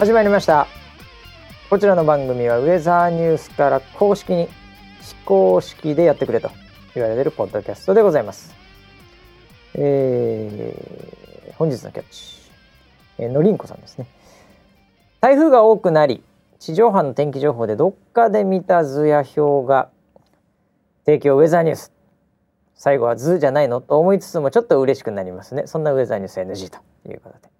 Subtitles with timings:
[0.00, 0.66] 始まりました。
[1.68, 4.48] こちらの番組はウェザーニュースから公式に
[5.02, 6.50] 非公式でやってくれと
[6.94, 8.54] 言われているポッドキャストでございます。
[9.74, 12.50] えー、本日のキャッチ、
[13.18, 14.06] えー、のりんこさんですね。
[15.20, 16.22] 台風が多くなり
[16.58, 19.90] 地上波の天気情報でどっかで見た図や表が
[21.04, 21.92] 提供ウェザーニュース。
[22.74, 25.64] 最後は図じゃないのと思いつつもちょっと嬉しくなりますね。
[25.66, 27.59] そんなウェザーニュース NG ということで。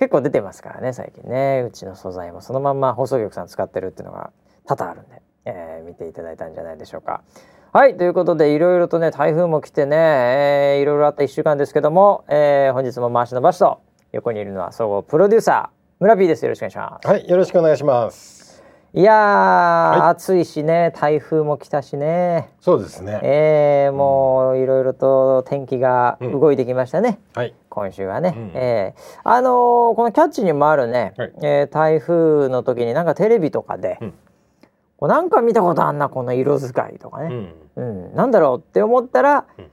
[0.00, 4.32] 結構出てますからね最近ねうちの素材もそのまんま放送局さん使ってるっていうのが
[4.66, 7.22] 多々あるんで、えー、見ていただいたんじゃないでしょうか。
[7.72, 13.80] はいということでいろいろとね台風も来てね、えー、いろいろあった1週間ですけども、えー、本日も回しのバスと
[14.12, 17.06] 横にいるのは総合プロデューサー村 P ですよろしくお願いします。
[17.06, 18.39] はいよろしくお願いします。
[18.92, 22.50] いや、はい、暑いしね台風も来たしね。
[22.60, 23.20] そうですね。
[23.22, 34.14] えー、もういろいろと天気が動いてきましたね、うん、はい、今週はね、うん、えー、あのー、このキャッチにもあるね、はい、えー、台風の時になんかテレビとかで、うん、
[34.96, 39.66] こうなんか見たことあんなこの色使いとかね、うん、うん、なんだろうって思ったら、うん、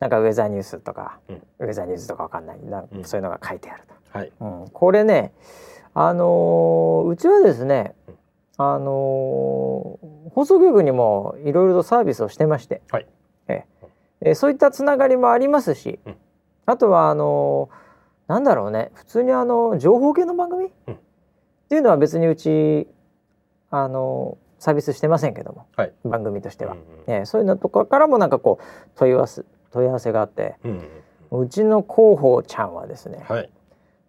[0.00, 1.18] なんかウェザーニュースとか、
[1.58, 2.58] ウェザーニュースとかわかんない。
[2.64, 4.32] なそういうのが書いてあると、はい。
[4.40, 5.34] うん、これね
[5.94, 7.94] あのー、うちはですね、
[8.58, 13.06] あのー、放送局にもいろいろとサービスをしてまして、はい、
[13.48, 13.64] え
[14.20, 14.34] え。
[14.34, 16.16] そういったつながりもありますし、うん、
[16.66, 18.90] あとはあのー、なんだろうね。
[18.94, 20.96] 普通にあの情報系の番組、うん、っ
[21.68, 22.86] ていうのは別にうち
[23.70, 28.64] あのー、サービスしてませんけども、はい、番組としては、うんうん、えそういうのとかからもなんかこう
[28.94, 30.82] 問い合わせ問い合わせがあって、うん
[31.30, 33.50] うん、うちの広報ちゃんはですね、はい、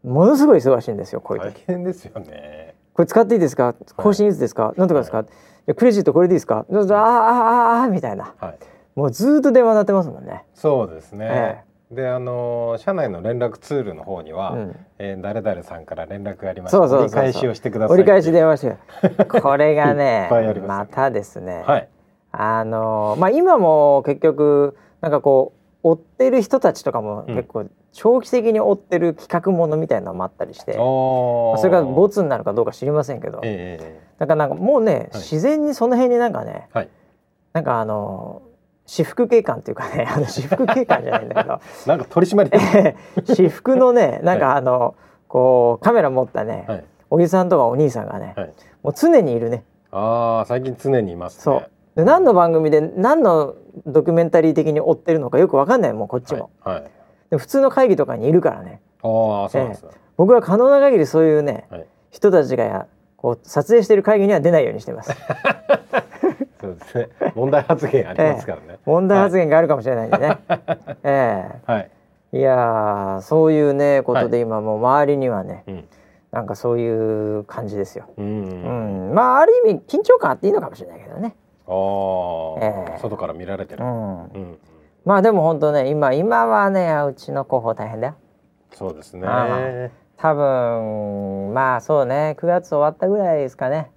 [0.03, 1.63] ものすごい忙しいんですよこういう時。
[1.65, 3.75] 大変ですよねこれ使っていいですか？
[3.97, 5.25] 更新いつですか、はい、なんとかですか、は
[5.67, 6.65] い、クレジットこれでいいですか？
[6.69, 8.57] あああああみたいな、はい、
[8.95, 10.43] もうずっと電話鳴ってますもんね。
[10.53, 18.77] そうですね、ええ、であの社内の連絡ツールの方には、うん、えー、誰々さんから連絡がありました折り返しをしてください折り返し電話して。
[19.41, 20.29] これがね
[20.67, 21.87] またですね、はい、
[22.31, 36.89] あのまあ今も結局なんかこう追ってる人たちとかも結構、うん長期的に追ってる企画ものみたいなのもあったりしてそれがボツになるかどうか知りませんけど、えー、だからなんかもうね、はい、自然にその辺になんかね、はい、
[37.53, 38.41] なんかあの
[38.85, 41.59] 私服警官っていうかねあの私服警官じゃないんだけど。
[41.85, 42.51] なんか取り締まり
[43.15, 44.93] 私服のねなんかあの、はい、
[45.27, 49.63] こうカメラ持ったね、はい、おじさんとかお兄さんがね、はい、もう常にいるね。
[49.91, 53.55] ああ最近常にいます、ね、そうで何の番組で何の
[53.85, 56.49] ドキュメンタリー的に追ってるのかよくわかんないもうこっちも。
[56.61, 56.83] はい
[57.37, 58.81] 普通の会議とかにいるからね。
[59.01, 62.87] あそうです、えー、僕は可能な限りそういうね、はい、人たちが
[63.17, 65.11] こう撮影している会議には出ないようにしてます。
[66.61, 67.09] そうですね。
[67.35, 70.39] 問題発言ありますからね、えー、問題発言があるかもしれないんでね、はい、
[71.03, 71.89] えー、はい。
[72.33, 75.85] いやそういうねことで今もう周りにはね、はい、
[76.31, 78.05] なんかそういう感じですよ。
[78.17, 81.35] うん、うん、まあある意味緊張感あっていいのかもしれないけどね。
[81.67, 83.83] ああ、えー、外から見られてる。
[83.83, 84.57] うん、うん。
[85.05, 88.15] まあでも本当ね今今はねうちの広報大変だよ。
[88.71, 89.91] そうですね。
[90.17, 93.91] 多分まあそうね9月終わったぐらいですかね。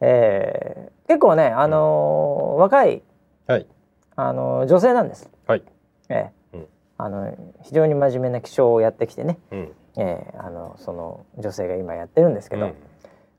[0.00, 3.02] えー、結構ねあのーうん、若い、
[3.46, 3.66] はい、
[4.14, 5.30] あのー、女性なんです。
[5.46, 5.62] はい。
[6.08, 6.66] えー、うん、
[6.98, 12.72] あの非常に真面目な気象をやってきてね、うん、えー、あのその女性が今やってるんですけど、うん、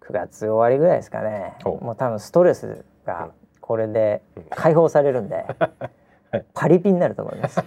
[0.08, 1.56] 9月終わりぐらいですかね。
[1.64, 3.32] もう多分ストレスが
[3.67, 5.45] これで解放されるんで、
[6.53, 7.61] パリピになると思います。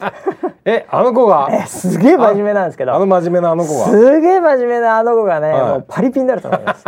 [0.64, 6.84] え、あの子が、すげえ真面目なんですけど、あの真面目なあの子が、すげえ真面目なあの子がね、はい、もうパリピになると思います。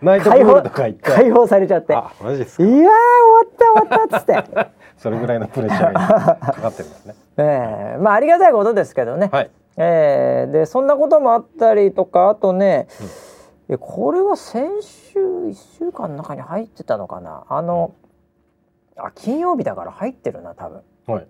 [0.00, 2.64] ナイトプールとか行って解放されちゃって、あ、マジですか？
[2.64, 2.90] いや終わ
[3.44, 7.14] った終わったっつって、 それぐらいのプレッシャーがかかってるんですね。
[7.38, 9.28] ええー、まあありがたいことですけどね。
[9.32, 12.86] はい、ええー、でそんなこともあったりとか、あとね。
[13.00, 13.31] うん、
[13.78, 17.44] これは先週1週間の中に入ってたのかな？
[17.48, 17.94] あの、
[18.96, 20.82] あ金曜日だから入ってるな多分。
[21.06, 21.26] はい。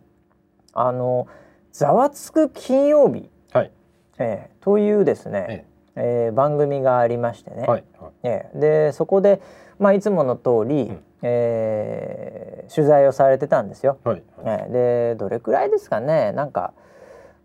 [0.74, 1.26] あの
[1.72, 3.70] ざわつく金曜日、はい。
[4.18, 5.66] えー、というですね、
[5.96, 6.30] ええ。
[6.30, 9.40] ー、番組がありましてね、はいはい、えー、でそこで、
[9.78, 13.98] まあ、いつもの通り、うん、えー、取材をされてたんですよ。
[14.04, 16.32] はいはい、えー、でどれくらいですかね？
[16.32, 16.72] なんか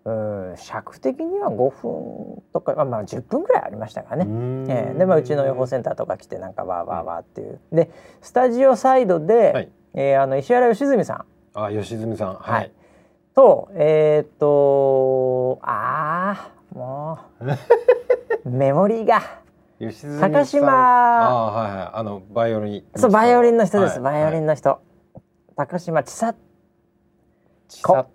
[0.08, 4.26] うん尺的には5分とか、まあ、まあ10分ぐらいありましたからね、
[4.70, 7.60] えー、で、まあ、うちの予報センターとか来てなんかわーわーわーっていう。
[7.74, 9.70] でスタジオサイドで、はい。
[9.94, 11.26] えー、あの石原良純さん。
[11.60, 12.36] あ吉住さん。
[12.36, 12.72] はい、
[13.36, 17.46] とえっ、とああもう。
[18.50, 19.22] メモリーが
[20.22, 20.72] 高島。
[20.72, 21.90] あはいはい。
[21.96, 24.80] あのバイオリンそうバイオリンの人です、バイオリンの人、
[25.58, 26.38] 高島千佐。
[27.68, 28.08] 千佐。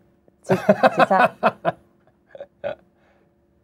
[0.43, 0.57] 千
[1.07, 1.82] 佐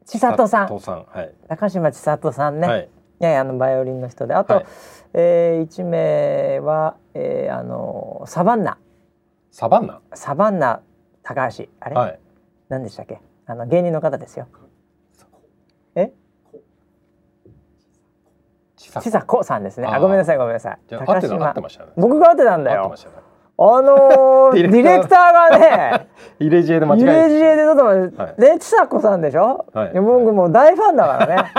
[0.09, 0.69] 千里さん。
[0.69, 2.89] はい、高島千里さんね、はい、
[3.19, 4.33] ややあのバイオリンの人で。
[4.33, 4.67] あと、はい、
[5.13, 8.79] えー、1名は、えー、あのサバンナ。
[9.51, 10.01] サバンナ？
[10.15, 10.81] サバンナ
[11.23, 11.67] 高橋。
[11.81, 12.21] あれ、はい、
[12.71, 13.21] 何でしたっけ？
[13.47, 14.49] あの芸人の方ですよ。
[15.95, 16.13] え？
[18.77, 19.89] ちさこさんですね。
[19.89, 20.79] あごめんなさいごめんなさい。
[20.89, 21.63] 高島、ね、
[21.97, 22.95] 僕が合ってたんだよ
[23.61, 25.29] あの ー、ディレクター。
[25.51, 26.09] がね
[26.39, 31.53] 入れ知恵で間違え入れ知恵でちょっと、はい、でちさこさんでしょ、はい、僕もう大ファンだからね。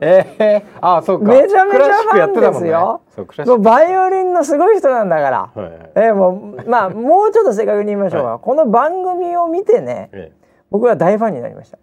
[0.00, 1.32] え えー、あそうか。
[1.32, 10.36] めちゃめちゃファンですよ、ね、バイオリンのすごい人なんだから、はいはい、えー、もうまあもうちょっと正確に言いましょうか、はい、この番組を見てね、ええ、
[10.70, 11.78] 僕は大ファンになりました。
[11.78, 11.82] あ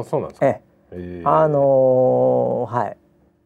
[0.00, 0.62] あそうなんですか、え
[0.92, 1.22] え。
[1.24, 2.96] ー、あのー、はい。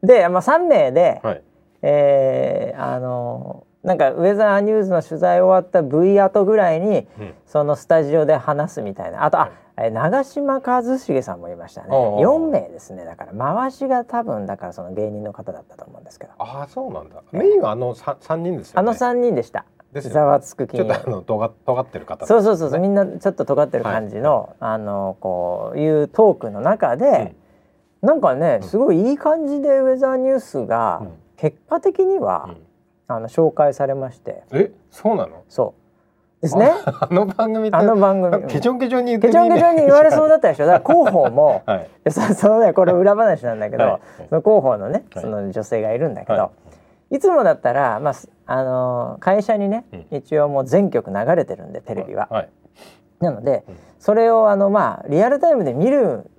[0.02, 1.43] で、まあ、3名で、はい、
[1.82, 9.25] えー、あのーなんかウェザーニューズの取材終わった V 後ぐらいに、うん、そのスタジオで話すみたいな。
[9.25, 9.46] あと、は
[9.79, 11.88] い、あ長嶋一茂さんもいましたね。
[11.88, 13.06] 4名ですね。
[13.06, 16.32] だから回しが多分だからその芸人の方だったと思うんですけど。
[16.37, 19.64] ああそうなんだ、メインはあの 3, 3人ですよ、ね、あの3人でした。
[19.94, 22.79] ざわつくちょっとあの尖尖ってる方、ね、そうそうそう。
[22.79, 27.35] みんなちょっと尖ってる感じの、はい、あのこういうトークの中で、
[28.02, 31.06] うん、なんかねすごいいい感じでウェザーニュースが、
[31.38, 32.67] 結果的には、うん
[33.08, 34.44] あの紹介されまして。
[34.52, 35.43] えそうなの？
[35.49, 36.43] そう。
[36.43, 36.70] ですね。
[36.84, 38.46] あの番組あの番組。
[38.46, 40.66] ケチョンケチョンにケチョンケチョンに言われそうだったでしょ？
[40.66, 46.50] だから広報も、 はい、そそのねこれ裏話なんだけど、はい、その広報のねその女性がいるんだけど、は
[47.10, 48.14] い、いつもだったら、まあ、
[48.46, 52.28] あの会社にね、うん、一応もう全局流れてるんでテレビは。
[52.31, 52.49] はい、
[53.20, 56.31] なので、うん、それをあのまあリアルタイムで見るん。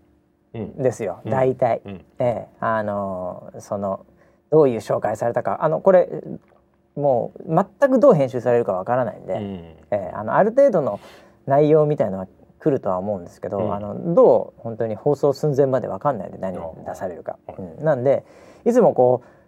[0.52, 1.82] ですよ、うん、大体。
[1.86, 4.00] うん、ええあのその
[4.50, 5.60] どういう紹介されたか。
[5.62, 6.10] あのこれ
[7.00, 9.40] もう全くどう編集されるかわからないんで、うん、
[9.92, 11.00] えー、あのある程度の
[11.48, 12.28] 内容みたいのは
[12.60, 18.26] 来るとは思うんですけど、うん、あのどう本当に放送寸前までわかんないで何を出されるか、うん、なんで
[18.66, 19.40] いつもこう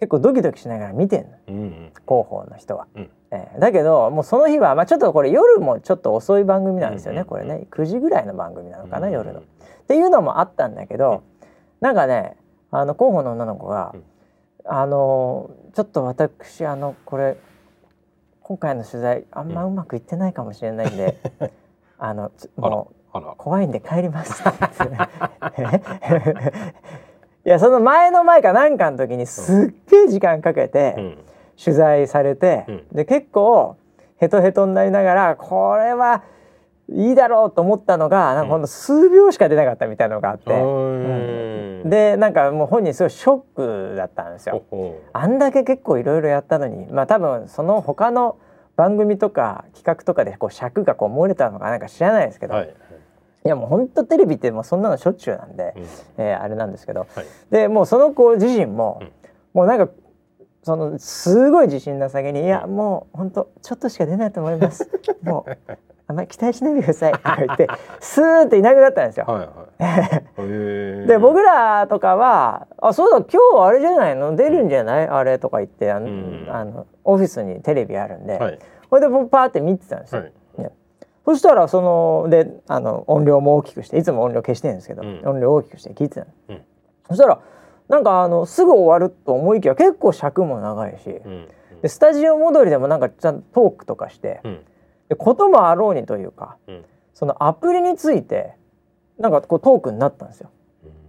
[0.00, 1.70] 結構ドキドキしながら見てんの、うん、
[2.06, 7.66] 広報の人は、うん、えー、だけどもうその日は、まあ、ちょっとこれ夜もちょっと遅い番組なんですよね、これね。
[7.70, 9.40] 9時ぐらいの番組なのかな、夜の。
[9.40, 9.42] っ
[9.88, 11.20] ていうのもあったんだけど、うん、
[11.80, 12.36] なんかね
[12.70, 13.94] あの広報の女の子が、
[14.64, 17.36] あのちょっと私あのこれ
[18.40, 21.50] 今回の取材あんまうまくいってないかもしれないんで、 うん、
[21.98, 24.42] あのもう怖いんで帰ります。
[27.44, 31.18] いやその前の前か何かの時にすっげえ時間かけて
[31.62, 33.76] 取材されて、うん、で結構
[34.16, 36.22] ヘトヘトになりながらこれは
[36.88, 44.62] いいだろうと思ったのがなんかほんの数秒しか出なかったみたいなのがあって、うん、でなんかもう本人すごいショックだったんですよ。
[45.12, 48.38] あんだけ結構いろいろやったのにまあ多分その他の
[48.76, 52.74] 番組とか企画とかでこう尺がこう漏れたのかなんか知らないですけど、はい、
[53.44, 53.48] い。
[53.48, 55.84] やもう本当テレビってもうそんなのしょっちゅうなんで、うん、
[56.18, 59.10] えー、あれなんですけど、はい、でもうその子自身も、うん、
[59.54, 59.88] もうなんか
[60.62, 64.90] そのすごい自信なさげに「いやもう本当ちょっとしか出ないと思います」
[65.22, 65.78] もう
[66.08, 67.68] あんまり期待しないでください」とか言って
[68.00, 69.26] スーっていなくなったんですよ。
[69.26, 69.42] は
[69.78, 74.36] いはい、 で僕らとかは「あそうだ今日あれじゃないの？
[74.36, 78.58] 出るんじゃない、あれ」とか言ってあの、うん、あのオフィスにテレビあるんで、はい、
[78.88, 80.22] これで僕パーって見てたんですよ。
[80.22, 80.32] はい。
[81.26, 86.62] そしたらそのであの音量も大きくしていつも音量消してるんですけど、うん、音量大きくして聞いてたの、うん、
[87.08, 87.40] そしたら
[87.88, 91.48] なんかあのすぐ終わると思いきや結構尺も長いし、うん、
[91.82, 94.40] でスタジオ戻りでもなんかちゃんとトークとかして、
[95.08, 96.84] でこともあろうにというか、うん、
[97.14, 98.54] そのアプリについて
[99.18, 100.50] なんかこうトークになったんですよ。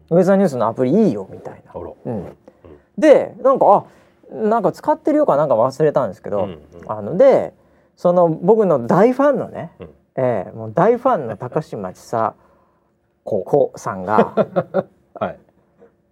[0.10, 1.74] うん、ウェザーニュースのアプリいいよみたいな。
[2.06, 2.38] うん、
[2.98, 3.86] でなんか
[4.32, 7.54] あなんか使ってるよかなんか忘れたんですけど、うんうん、あので
[7.96, 12.36] その僕の大ファンのね、うん、えー、もう大ファンの高嶋ちさ
[13.24, 13.74] 子。
[13.76, 14.34] さんが。
[15.20, 15.40] はい、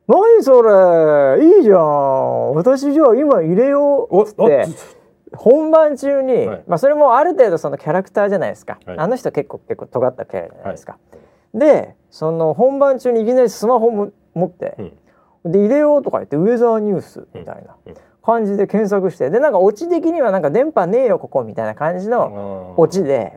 [0.08, 2.56] 何それいいじゃん。
[2.56, 4.68] 私じゃあ今入れようっって
[5.36, 11.20] 本番中に、はい、まあそれもある程度そのキャラクターじゃないですか、はい、あの人結構結構尖ったキャラじゃないですか、は
[11.56, 14.76] い、でその本番中にいきなりスマホも持って、
[15.44, 17.76] うん、で入れようとか言ってウェザーニュースみたいな
[18.24, 23.36] 感じで検索してでなんかオチ的にはなんか電波ねえよここみたいな感じのオチで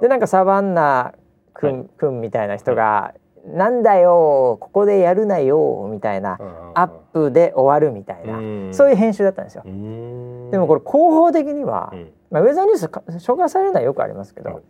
[0.00, 1.14] でなんかサバンナ
[1.54, 3.14] くん,、くんみたいな人が
[3.46, 6.38] なんだよここでやるなよみたいな
[6.74, 9.62] アップで終わるみたいなそういう編集だったんですよ。
[9.64, 11.92] でもこれ広報的には、
[12.30, 12.86] まあ、ウェザーニュース
[13.24, 14.62] 紹介されるのはよくありますけど、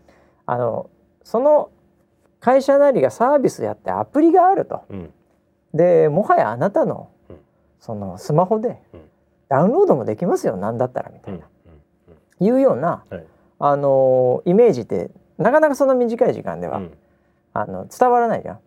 [0.46, 0.90] あの
[1.22, 1.70] その
[2.40, 4.82] 会社なりがサービスやってアプリがあると、
[5.74, 7.10] でもはやあなたの
[7.80, 8.78] そのスマホで
[9.48, 11.46] ダウンロードもできますよなんだったらみたいな、
[12.40, 13.04] いうような、
[13.58, 16.82] あのイメージってなかなかその短い時間では、
[17.52, 18.58] あの伝わらないじゃん。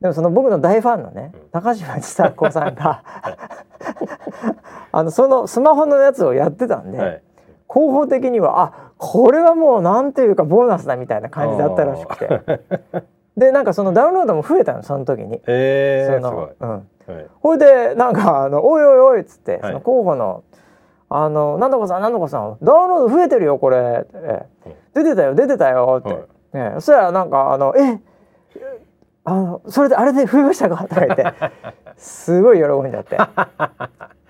[0.00, 3.02] でもその僕の大ファンのね、高島ちさ子さんが
[4.92, 7.22] あのそのスマホのやつをやってたんで、はい、
[7.68, 12.40] 広報的にはあこれはもうなんていうかボーナスだみたいな感じだったらしくて。
[13.36, 15.42] でなんかそのダウンロードも増えたのその時に。
[15.46, 20.42] えー、そのうん、はい、ほいでなんかあの「おいおいおい」っつって、その候補の
[21.10, 24.46] 「あのなんとかさんなんとかさんダウンロード増えてるよこれ」え
[24.94, 26.22] 出てたよ出てたよ」って、はい。
[26.54, 28.00] ね、そしたらなんかあの「え
[29.24, 31.24] あのそれであれで増えましたか?」とか言って。
[31.96, 33.16] すごい喜んじゃって。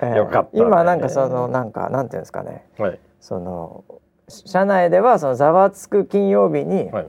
[0.53, 3.85] 今なんかそのなんかなんていうんですかね、はい、その
[4.29, 7.09] 社内ではそのざわつく金曜日に、はい、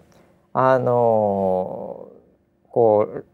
[0.54, 3.26] あのー、こう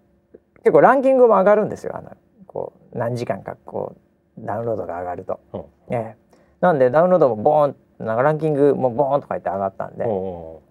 [0.63, 1.95] 結構ランキングも上がるんですよ。
[1.95, 2.11] あの
[2.47, 5.39] こう何時間かこうダウンロードが上がると。
[5.53, 10.61] うん、えー、なんでダウンロードもボーンなんかランキングもボーンとか言って上がったんで、も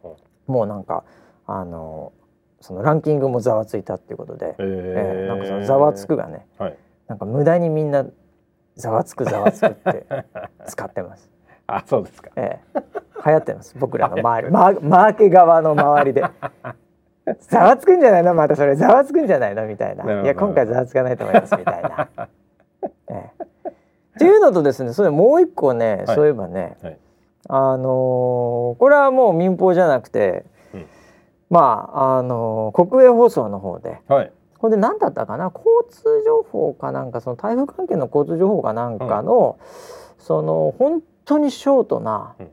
[0.49, 1.05] うなんか
[1.47, 2.22] あのー、
[2.63, 6.77] そのランキングもざわついたっていうことで、えー、えー、なんかそのざわつくがね、はい、
[7.09, 8.07] なんか無駄にみんな
[8.77, 10.07] ざわつくざわつくって
[10.67, 11.31] 使ってます。
[11.67, 12.31] あ、そうですか。
[12.37, 12.83] ええ、
[13.27, 13.75] 流行ってます。
[13.79, 16.25] 僕らの周り、マーマーケ側の周りで。
[17.49, 18.35] ざわつくんじゃないの？
[18.35, 19.67] またそれざわつくんじゃないの？
[19.67, 20.23] みたいな。
[20.23, 22.09] いや今回ざわつかないと思いますみたいな。
[23.09, 23.31] え
[23.65, 23.73] え、っ
[24.19, 26.99] ていうのとですね、それもう一個ね、はい、そういえばね、はい、
[27.49, 30.43] あのー、これはもう民放じゃなくて、うん、
[31.53, 34.01] まああのー、国営放送の方で。
[34.09, 34.33] はい。
[34.59, 35.53] ほんで何だったかな？
[35.55, 42.49] 交通情報かなんかその台風関係の交通情報かなんかの、うん、その本当にショートな、うん、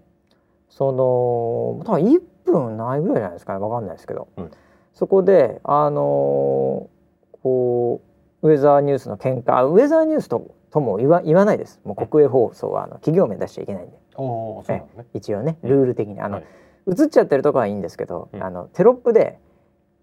[0.69, 3.59] その多分1分ないぐらいじゃないですかね？
[3.59, 4.51] 分かんないですけど、うん、
[4.93, 8.01] そこであのー、こ
[8.41, 11.79] うウェザーニュースの見解ウェザーニュースととも言わ言わないです。
[11.83, 15.57] もう国営放送はあの企業名出しちゃいけないんで、ね、一応ね。
[15.63, 16.21] ルール的に。
[16.21, 16.45] あの、はい、
[16.89, 19.39] 映っちゃってるとこはいいんですけど、あのテロップで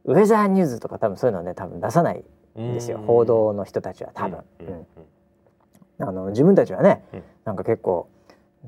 [0.04, 2.24] ウェザーニューズとか多分そういうのね多分出さない
[2.58, 2.98] んですよ。
[3.06, 4.38] 報道の人たちは多分、
[5.98, 8.08] うん、あの自分たちはね、うん、なんか結構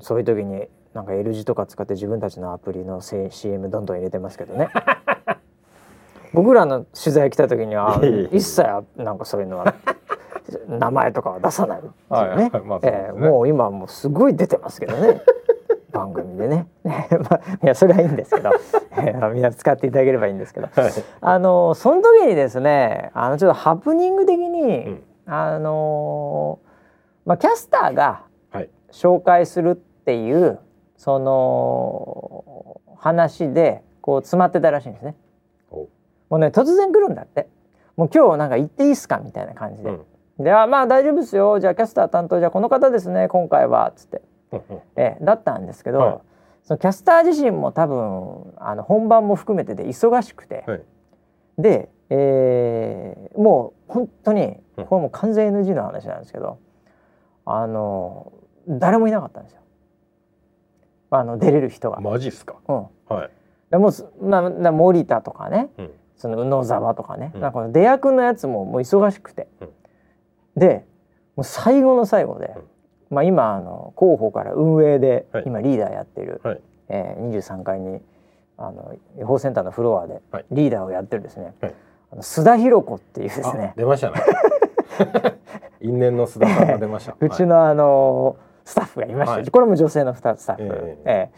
[0.01, 4.69] そういう時になんか L 字とか使って自分たちのアプリの CM どんどん入れてますけどね。
[6.33, 7.99] 僕らの取材来た時には
[8.31, 8.63] 一切
[8.97, 9.73] なんかそういうのは
[10.67, 11.81] 名前とかは出さない
[12.35, 12.51] ね、
[12.83, 15.21] えもう今もうすごい出てますけどね
[15.99, 16.67] 番組でね。
[16.83, 18.51] まあ、いやそれはいいんですけど、
[18.97, 20.91] えー、みんな使っていただければいいんですけど、はい、
[21.21, 26.59] あのその時にですねあのちょっとハプニング的に、うん、あの
[27.25, 28.21] まあ、キャスターが
[28.91, 30.59] 紹介するっていう、はい、
[30.97, 35.15] その話でこう詰まってたらしいんですね。
[35.71, 37.47] もうね突然来るんだって。
[37.99, 39.89] もう今日なんか行っていいっすかみたいな感じで。
[39.89, 40.43] うん。
[40.43, 41.59] ではまあ大丈夫ですよ。
[41.59, 43.89] じゃあキャスター担当じゃあこの方ですね今回は。
[43.89, 44.21] っつって
[44.95, 46.19] えだったんですけど、はい、
[46.63, 50.81] そのキャスター自身も多分あの本番も含めてで忙しくて、はい、
[51.57, 56.59] で、えー、もう本当にこれもう完全 NG の話なんですけど
[57.45, 58.31] あの
[58.67, 59.61] 誰もいなかったんですよ。
[61.11, 61.99] あの出れる人が。
[61.99, 62.57] マジっすか？
[62.67, 62.87] うん。
[63.07, 63.29] はい。
[63.71, 63.91] でも
[64.21, 69.69] なな森田とかね、うん、その宇野沢とかね、うん、なんか出役のやつももう忙しくて、うん、
[70.55, 70.85] で
[71.35, 72.55] もう最後の最後で、
[73.09, 78.01] まあ、今あの広報から運営で今リーダーやってる、はい、えー、23階に
[78.57, 81.75] あの予報センターのフロアでリーダーをやってるですね、はい、
[82.11, 83.73] あの須田博子っていうですね。
[83.77, 84.21] 出ましたね。
[85.81, 87.15] 因縁の須田さんが出ました。
[87.19, 88.35] うちのあの
[88.65, 91.29] スタッフがいました、はい、これも女性のスタッフ、えー、え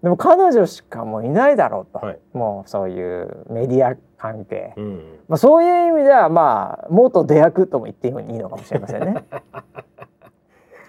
[0.00, 9.02] ー、でも彼女しかもいないだろうと、はい、もうそういうメディア関係、うん、まあ、そういう意味ではまあ元出役とも言っていいのかもしれません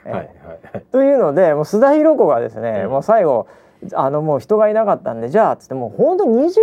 [0.05, 0.11] ね。
[0.11, 3.47] はいはい、 というのでもう須田寛子がですね、うん、もう最後
[3.93, 6.53] あのもう人がいなかったんでじゃあっつってもう本当に20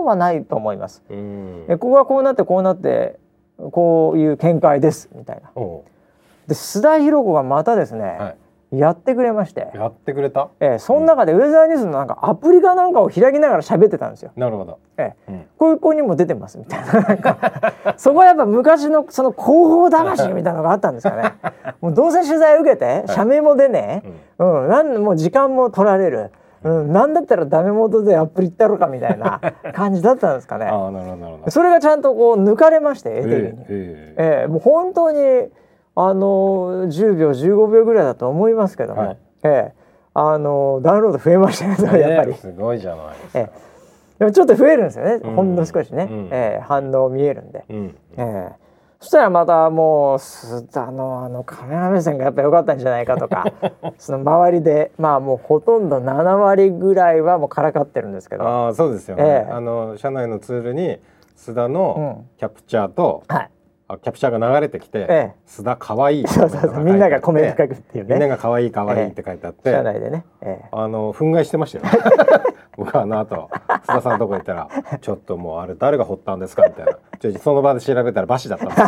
[0.00, 1.02] 秒はないと思います。
[1.10, 3.18] えここはこうなってこうなって
[3.70, 5.50] こういう見解ですみたいな。
[5.54, 8.36] で須田寛子がまたですね、はい
[8.70, 9.68] やってくれまして。
[9.74, 10.48] やってくれた？
[10.60, 14.32] ええ、その中でウェザーニュースのなんかアプリかなんかを開きながら喋ってたんですよ。
[14.36, 14.78] なるほど。
[14.98, 16.92] ええ、うん、こういう子にも出てますみたいな。
[17.00, 21.34] なんかそこはやっぱ昔のその広報魂みたいなのがあったんですかね。
[21.80, 24.02] もうどうせ取材受けて社名も出ね
[24.38, 26.30] え、はい、うん、なんもう時間も取られる。
[26.64, 29.40] うん、なんだったらダメ元でアプリ行ったろかみたいな
[29.74, 30.66] 感じだったんですかね。
[30.66, 33.36] あなるほどそれがちゃんとこう抜かれまして絵的に。
[33.36, 35.50] えー、えー、えー、もう本当に
[36.00, 39.78] あの10秒15秒ぐらいだと思いますけども、はい、ええ。
[40.14, 43.50] あのダウンロード 増えましたねやっぱり、すごいじゃないですか、ええ、
[44.18, 48.52] でもちょっと増えるんですよね、うん、ほんの少しね、うん、ええ、反応見えるんで、うん、ええ、
[48.98, 53.44] そしたらまたもうあのあのカメラ目線がやっぱ良かったんじゃないかとか。
[53.98, 58.68] その周りでまあもうほとんど7割ぐらいはもうからかってるんですけど。
[58.68, 60.98] あそうですよね、ええ、あの社内のツールに
[61.36, 63.50] ス須田のキャプチャーと、はい、あ
[63.96, 66.84] キャプチャーが流れてきて、ええ、須田可愛いそうそうそう。
[66.84, 68.14] みんながコメント書くっていうね。
[68.16, 71.84] みんなが可愛い可愛いって書いてあって、ええ、社内でね、ええ、あの憤慨してましたよ。
[72.76, 73.50] 僕はあの後
[73.86, 74.68] 須田さんのとこ行ったら
[75.00, 76.92] 「ちょっともうあれ誰が掘ったんですか?」みたいな。
[77.18, 78.82] ちょその場で調べたらバシだったんです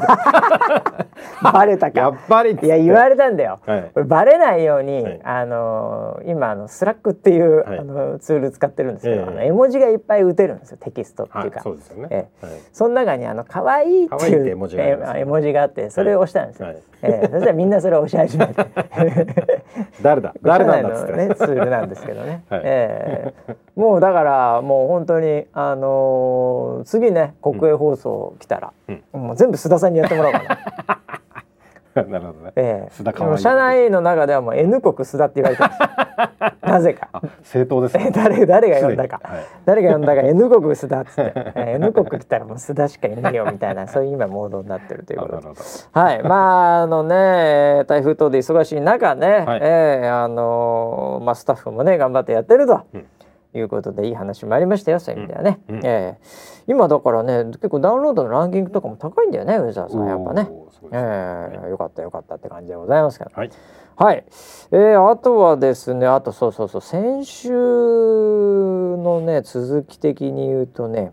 [1.43, 2.01] バレたか。
[2.01, 14.77] やっぱりいや言われたんだよ、はい、バレないように、はい、あの今あのスラックっていう、はい、あのツール使ってるんですけど、えー、絵文字がいっぱい打てるんですよテキストっていうか、そうですよね、えー、その中にあの可愛いっていう絵文字
[15.53, 16.77] があってそれを押したんですよ、はい。
[17.03, 18.67] えー、そしたらみんなそれを押し始めて。
[20.03, 20.35] 誰だ？
[20.43, 31.01] 誰なんだっつね、ツールなんですけどね、はい、えー、もうだからもう本当にあのー、次ね国営放送来たら、うん、もう全部須田さんにやってもらおうかな。
[32.09, 32.53] なるほどね。
[32.57, 35.79] ええー、社内の中ではもう N 国須田って言われてます。
[36.63, 37.09] なぜか。
[37.43, 38.11] 正当です、ね。
[38.15, 45.49] 誰誰が呼んだか、はい、誰が呼んだか N 国須田っつって、えー、N 国来たらもう須田しかいないよみたいなそういう今モードになってるということで。
[45.93, 46.23] はい。
[46.23, 52.83] まああのね台風等で忙しい中ね、はい、えー、あのまあスタッフもね頑張ってやってると。
[52.95, 53.07] うん
[53.53, 55.77] いうことでいい話もありましたよそういう意味ではね、うん。
[55.77, 56.19] うん、え。
[56.23, 60.07] ー、今だからね結構ダウンロードのランキングとかも高いんだよね上澤さん。
[60.07, 60.49] やっぱね、
[60.93, 63.31] えー、よかったよかったって感じでございますけど。
[63.35, 63.51] はい、
[63.97, 64.25] はい、
[64.71, 71.13] えー、あとはですねあとそうそうそう先週のね続き的に言うとね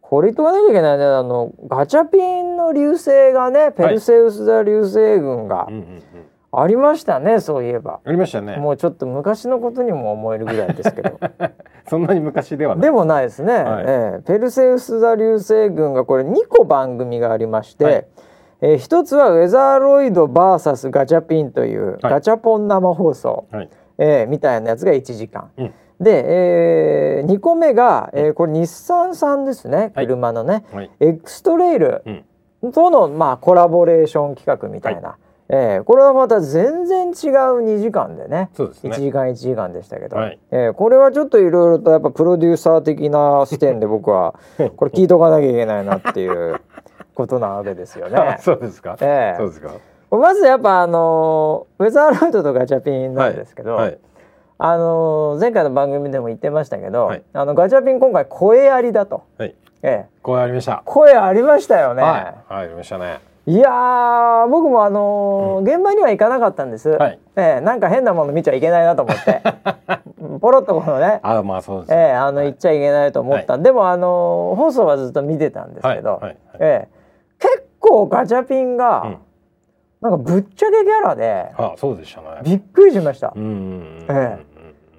[0.00, 1.04] これとかなきゃいけないね。
[1.04, 6.02] あのガチャピンの流星がねペルセウス座流星群が、はいうんうんうん
[6.52, 8.00] ありましたねそういえば。
[8.04, 8.56] ありましたね。
[8.56, 11.18] もうちょっと昔のことにも思えるぐらいですけど。
[11.88, 12.82] そんなに昔ではない。
[12.82, 18.06] でもないですね、はい、えー、ペルセウス座流星群がこれ2個番組がありまして、はい、
[18.62, 32.02] えー、一つはウェザーロイド VS ガチャピンというガチャポン生放送、はい、えー、みたいなやつが1時間、うん、で、えー、2個目が、えー、これ日産さんですね車のね、はい、エクストレイル
[32.72, 35.16] との、まあ、コラボレーション企画みたいな、
[35.52, 38.50] えー、これはまた全然違う2時間でね。
[38.54, 38.90] そうですね。
[38.90, 44.36] 1時間1時間でしたけど、はい、えー、これはちょっといろいろとやっぱプロデューサー的な視点で僕は
[44.76, 46.60] これ聞いとかなきゃいけないなっていう
[47.14, 48.36] ことなわけですよね。
[48.40, 49.72] そうですか、えー、そうですか。
[50.12, 53.84] まずやっぱあのウェザーロイドとガチャピンなんですけど、はい。
[53.86, 53.98] はい、
[54.58, 59.54] あの前回の番組でも言ってましたけど、はい、あのガチャピン今回声ありだと、はい。
[59.82, 60.82] ええ、声ありました。
[60.84, 62.02] 声ありましたよね。
[62.02, 62.18] は
[62.50, 63.29] い、ありましたね。
[63.46, 69.42] いや僕もあのーうん、現場には行かなかったんです、はい、えー、なんか変なもの見ちゃいけないなと思って。
[70.40, 79.18] ポロッとこのねあまあそうです、えー、あの、はい、言っちゃいけないと思った、はい、でもあのー、放送はずっと見てたんですけど、はいはい、えー、結構ガチャピンが、うん、
[80.00, 82.26] なんかぶっちゃけキャラであそうでしたね。
[82.42, 83.32] びっくりしました。
[83.34, 84.38] うん、えー、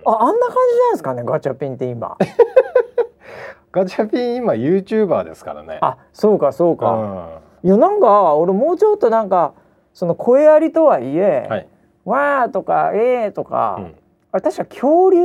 [0.05, 2.17] ああんな感じなんですかねガチャピンって今。
[3.71, 5.77] ガチャピン今 YouTuber ですからね。
[5.81, 9.53] あそうかそうか、うんいやなんか俺もうちょっとなんか
[9.93, 11.67] その声ありとはいえ「はい、
[12.05, 13.95] わー」とか「えー」とか、うん、
[14.31, 15.19] あれ確か恐竜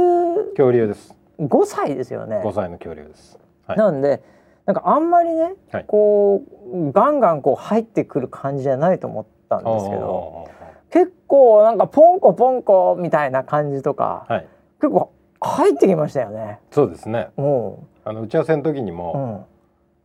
[0.51, 1.16] 恐竜です。
[1.38, 2.40] 5歳ですよね。
[2.44, 4.22] 5歳の恐竜です、はい、なんで
[4.64, 10.49] なんかあんまりね、はい、こうガンガンこう入ってくる感じじゃないと思ったんですけど
[10.90, 14.46] 結構なんかポンコポンコみたいな感じとか、はい、
[14.81, 16.59] 結構入ってきましたよね。
[16.70, 17.29] そうですね。
[17.37, 19.55] もうあの打ち合わせの時にも、うん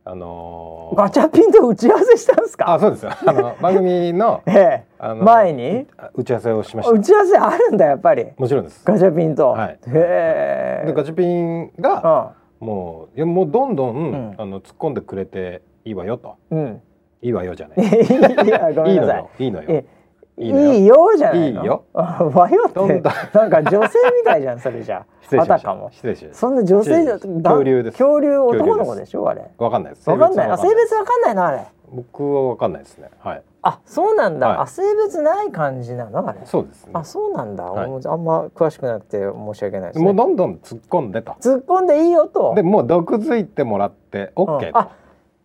[0.04, 2.74] あのー、ガチャピンと打ち合わせしたんですか？
[2.74, 3.12] あ、そうですよ。
[3.24, 5.86] あの番組の、 ええ、前に？
[6.14, 6.92] 打ち合わせをしました。
[6.92, 8.26] 打ち合わせあるんだやっぱり。
[8.36, 8.82] もちろんです。
[8.84, 9.50] ガチャピンと。
[9.50, 9.70] はい。
[9.70, 10.82] へえ。
[10.86, 16.34] でガチャピンが、うん、もういやもうどんどん、うん、あの突っ込んでくれていいわよと。
[16.50, 16.82] うん。
[17.22, 17.78] いいわよじゃない。
[17.86, 19.44] いやごめんなさい。
[19.44, 19.64] いいのよ。
[19.70, 19.84] いいのよ。
[20.38, 20.48] い
[20.82, 21.12] いよ。
[21.16, 21.62] じゃないの？
[21.62, 21.84] いいよ。
[21.92, 23.02] 和よって。
[23.32, 25.04] なんか女性みたいじゃんそれじゃ。
[25.38, 25.90] あたかも。
[25.90, 27.98] 失礼しそんな女性じゃ恐竜です。
[27.98, 29.42] 恐竜男の子でしょあれ。
[29.58, 30.08] わかんないです。
[30.10, 30.50] わかんない。
[30.50, 31.66] あ性別わかんないなあれ。
[31.90, 33.10] 僕はわかんないですね。
[33.20, 33.42] はい。
[33.64, 36.40] あそうなんだ、はい、あ性別ない感じなのあれ。
[36.44, 36.90] そうですね。
[36.94, 41.32] あそうなんだ、はい、あんま詳しくなくて申し訳ないです、ね、もうどんどん突っ込んでた。
[41.40, 42.54] 突っ込んでいいよと。
[42.54, 44.90] でもう毒づいてもらって OK、うん、あ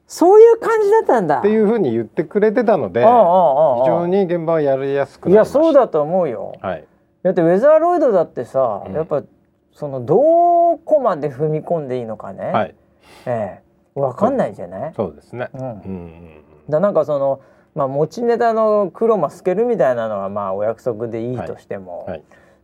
[0.07, 1.39] そういう感じだったんだ。
[1.39, 3.05] っていうふうに言ってくれてたので非
[3.85, 6.85] 常に現場はやりやすくいやそうだと思うよ、はい、
[7.23, 9.23] だってウェザーロイドだってさ、うん、やっぱ
[9.73, 12.75] そのどこまで踏み込んでいいのかね、はい、
[13.25, 13.99] ええ。
[13.99, 14.93] 分かんないじゃない？
[14.95, 17.41] そうですね、うん、うんうんだなんかその
[17.75, 22.09] まあ持ちネタの黒マスケるみたいなのはまあお約束でいいとしても、はい。
[22.11, 22.23] はい、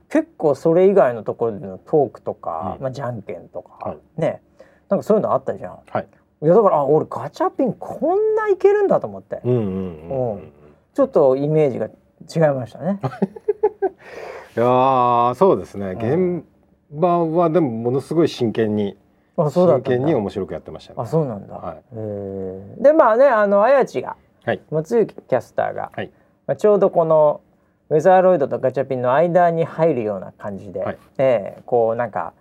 [0.10, 4.42] 結構それ以外のところでのトークとか、うん、まあじゃんけんとか、ね。
[4.90, 5.80] なんかそういうのあったじゃん。
[5.90, 6.08] はい
[6.44, 10.52] いやだからあ俺ガチャピンこんないけるんだと思って、うんうんうん、
[10.94, 13.00] ちょっとイメージが違いましたね。
[14.56, 16.46] いやそうですね、現
[16.92, 18.96] 場はでもものすごい真剣に
[19.36, 26.12] あそうだ真剣に面白くやってました、ね、あそうなんだ、はい、えでまあねあの綾地が、はい、松雪キャスターが、はい。
[26.46, 27.42] まあ、ちょうどこの
[27.90, 32.34] ウェザーロイドとガチャピンの間に入るような感じで、はい、えー、こうなんか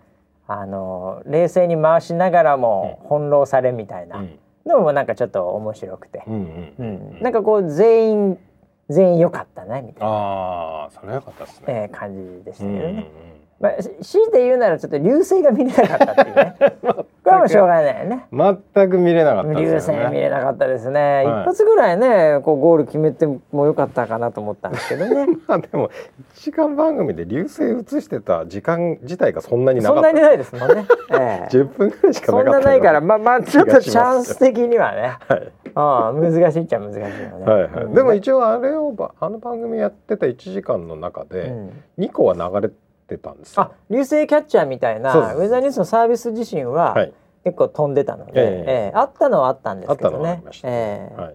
[0.46, 4.24] あの冷静に回しながらも翻弄されみたいな。
[4.66, 6.22] のもなんかちょっと面白くて、
[7.20, 8.38] なんかこう全員
[8.88, 10.09] 全員良かったねみたいな。
[10.09, 13.11] あそれ良かったですね、えー、感じでしたけどね。
[13.61, 16.57] まあ、強いて言うならちょっと流星が見れなかったっていうね。
[16.83, 18.27] これはもうしょうがないよね。
[18.33, 25.27] 全く見れなかった、ね、流星見れなかったですね、はい、一発ぐらいねこうゴール決めてもよかったかなと思ったんですけどね。
[25.47, 25.90] まあでも1
[26.35, 30.09] 時間番組で流星映してた時間自体がそんなになかった。
[30.09, 37.85] そんなにないですもんね、 ええ、10分ぐらいしかなかったそんなないからまあまあちょっとチャンス的にはね、はい、ああ難しいっちゃ難しいよね、はいはい。
[37.85, 41.53] うん、でも一応あれをあの番組やってた1時間の中で
[41.99, 42.71] 2個は流れ
[43.09, 47.09] てたんですあ流星キャッチャーみたいなウェザーニュースのサービス自身は、
[47.44, 50.42] 結構飛んでたので、えー、えー、あったのはあったんですけどね。
[50.62, 51.35] えー、はい、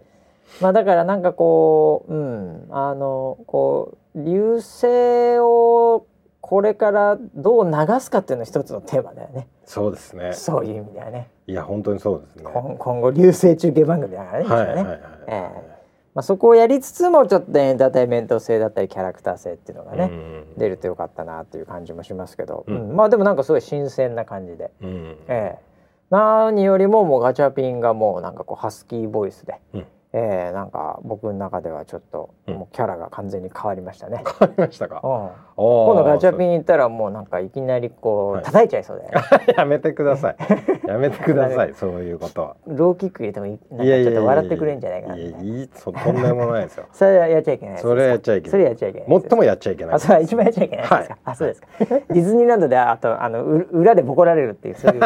[0.61, 6.05] まあだからなんかこう、うん、あのこう流星を
[6.41, 9.47] これからどう流すかっていうのは一つのテーマだよね。
[9.65, 10.33] そうですね。
[10.33, 11.29] そういう意味ではね。
[11.45, 12.43] いや本当にそうですね。
[12.53, 14.45] 今後流星中継番組だからね。
[14.45, 15.77] はいはいはい、はい、えー
[16.17, 25.66] まあ、そこをやりつつもちょっとエンターテインメント性だったりキャラクター性っていうのがね、うん、出るとよかったなっていう感じもしますけど、うん、まあでもなんかすごい新鮮な感じで、うん、ええ
[26.09, 34.23] 何よりももうガチャピンがもうなんかこうハスキーボイスで、うん、えー、なんか僕の中ではちょっともうキャラが完全に変わりましたね。
[34.25, 35.01] 変わりましたか？
[35.03, 40.35] うん、今度ガチャピン行ったらもうなんかいきなりこう叩いちゃいそうだよ、ね、 やめてください。
[40.87, 41.73] やめてください。
[41.73, 42.55] そういうことは。
[42.67, 43.59] ローキック入れてもいい。
[43.69, 46.85] なんかちょっと笑ってくれんじゃないかな、いやいいそとんでもないですよ。
[46.93, 47.77] それはやっちゃいけない。
[47.77, 48.51] それやっちゃいけない。
[48.51, 49.21] それやっちゃいけない。
[49.21, 49.95] 最もやっちゃいけない。
[49.95, 50.95] あ、それは一番やっちゃいけないですか。
[50.95, 51.67] はい、あ、そうですか。
[51.79, 55.01] ディズニーランドであとあの裏でボコられるっていうそういう。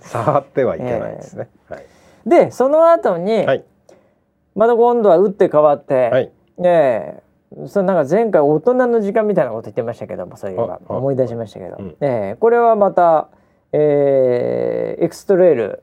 [0.00, 1.48] 触ってはいけないですね。
[1.68, 1.84] はい。
[2.26, 3.44] でその後に。
[3.44, 3.64] はい
[4.54, 6.32] また今度は打って変わって、はい、
[6.64, 10.80] えー、そなんか前回大人の時間みたいなこと言ってましたけどもそういえば。
[10.88, 13.28] 思い出しましたけど、うん、えー、これはまた、
[13.72, 15.82] えー、エクストレール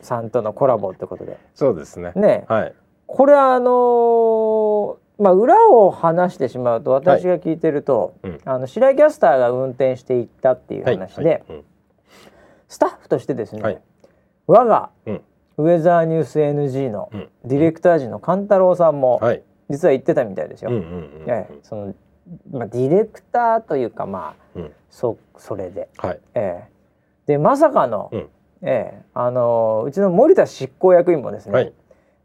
[0.00, 2.12] さんとのコラボってことで、そうですね。
[2.16, 2.74] ね、はい、
[3.06, 8.32] これあのー、まあ、裏を話してしまうと私が聞いてると、はい。
[8.32, 11.32] うん、あの白井キャスターが運転していったっていう話で、はい。
[11.32, 11.44] はい。
[11.50, 11.64] うん、
[12.68, 13.80] スタッフとしてですね、
[14.46, 15.22] 我が、うん
[15.58, 17.10] ウェザーニュース NG の
[17.44, 19.20] ディレクター陣の勘太郎さんも
[19.68, 20.70] 実は言ってたみたいですよ。
[21.62, 21.94] その
[22.52, 26.20] まあ、ディレクターというかまあ、うん、そそれで、はい。
[26.34, 28.28] えー、でまさかの、うん、
[28.62, 31.72] えー、あのうちの森田執行役員もですね、はい、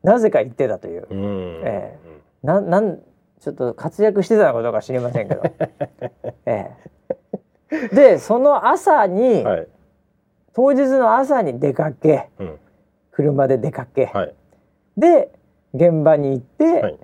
[0.03, 1.07] なぜか言ってたという、う
[1.65, 2.97] えー、ななん
[3.39, 5.43] ちょっと活躍してたのかどうか知りませんけど、
[6.45, 9.67] えー、でその朝に、はい、
[10.53, 12.59] 当日の朝に出かけ、うん
[13.13, 14.35] 車で出かけ、はい、
[14.97, 15.31] で
[15.73, 16.99] 現場に行って、はい、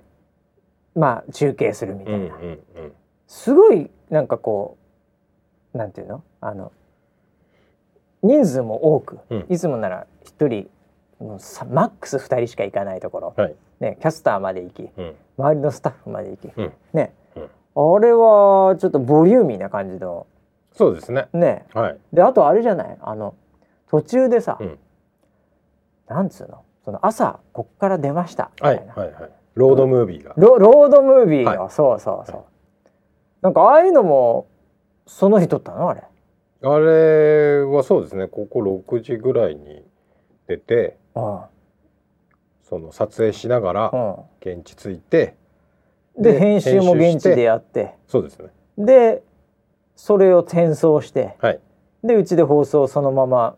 [0.94, 2.92] まあ中継するみたいな、うんうんうん、
[3.26, 4.76] すごいなんかこ
[5.74, 6.22] うなんていうの？
[6.40, 6.72] あの
[8.22, 10.68] 人数も多く、うん、いつもなら1人
[11.24, 11.38] もう
[11.72, 17.38] マックス2人しか行かないところ、はい、ね、キャスターまで行き、うん、周りのスタッフまで行き、うん、ね、あ
[17.98, 20.26] れはちょっとボリューミーな感じの。
[20.72, 21.28] そうですね。
[21.32, 22.98] ね、はい、であとあれじゃない？
[23.00, 23.34] あの
[23.88, 24.58] 途中でさ、
[26.10, 26.64] なんつうの？
[26.84, 28.50] その朝こっから出ました。
[28.56, 29.22] みたいな、はいはい。
[29.22, 30.34] はい、ロードムービーが。
[30.36, 32.44] ロロードムービーが、はい、そうそうそう、はい、
[33.42, 34.48] なんかああいうのも
[35.06, 35.88] その日撮ったの？
[35.88, 36.02] あれ。
[36.62, 38.26] あれはそうですね。
[38.26, 39.82] ここ6時ぐらいに
[40.46, 41.48] 出てああ
[42.68, 43.92] その撮影しながら
[44.40, 45.36] 現地着いて、
[46.18, 47.94] で編集も現地でやって。
[48.08, 48.48] そうですね。
[48.76, 49.22] で
[49.96, 51.60] それを転送して、はい、
[52.02, 53.56] でうちで放送そのまま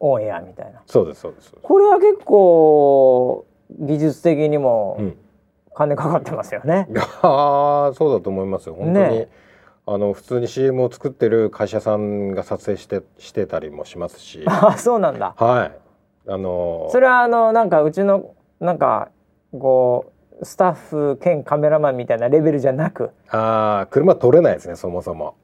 [0.00, 0.82] オンエアみたいな。
[0.86, 3.46] そうですそうですこれは結構
[3.78, 4.98] 技術的にも
[5.74, 8.74] 金かかってますよね、うん、あそうだと思いますよ。
[8.74, 9.28] 本当に、ね、
[9.86, 14.42] あの普通に CM を作ってる会社さんが撮影してしてたりもしますし。
[14.48, 15.34] あそうなんだ。
[15.36, 15.72] はい。
[16.26, 19.10] あのー、それはあのなんかうちのなんか
[19.52, 23.10] こうスタッフ兼カメラマンみたいなレベルじゃなく。
[23.28, 25.34] ああ車撮れないですねそもそも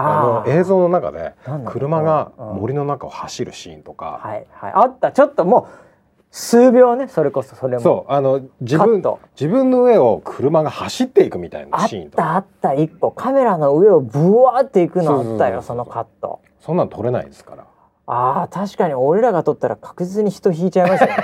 [0.00, 1.34] あの映像の中で
[1.66, 5.12] 車が森の中を走るシーンとか、はいはい、あった。
[5.12, 5.90] ちょっともう
[6.30, 7.82] 数秒ねそれこそそれも。
[7.82, 9.02] そうあの自分
[9.38, 12.36] 自分の上を車が走っていくみたいなシーンとか。
[12.36, 16.40] あったあった一個カメラの上をブワーっていくのあったよそのカット。
[16.60, 17.66] そんなん撮れないですから。
[18.06, 21.16] あ確かに俺らが撮ったら確実に人引いちゃいますよね。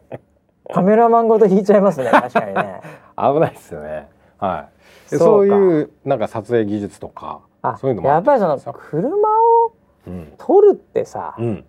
[0.72, 2.80] カメラマンごと引いちゃいますね確かにね。
[3.16, 4.08] 危ないですよね。
[4.38, 4.66] は
[5.12, 5.16] い。
[5.16, 7.40] そういうなんか撮影技術とか
[7.80, 9.74] そういうのもやっぱりその車を
[10.06, 11.64] うん、取るってさ、うん、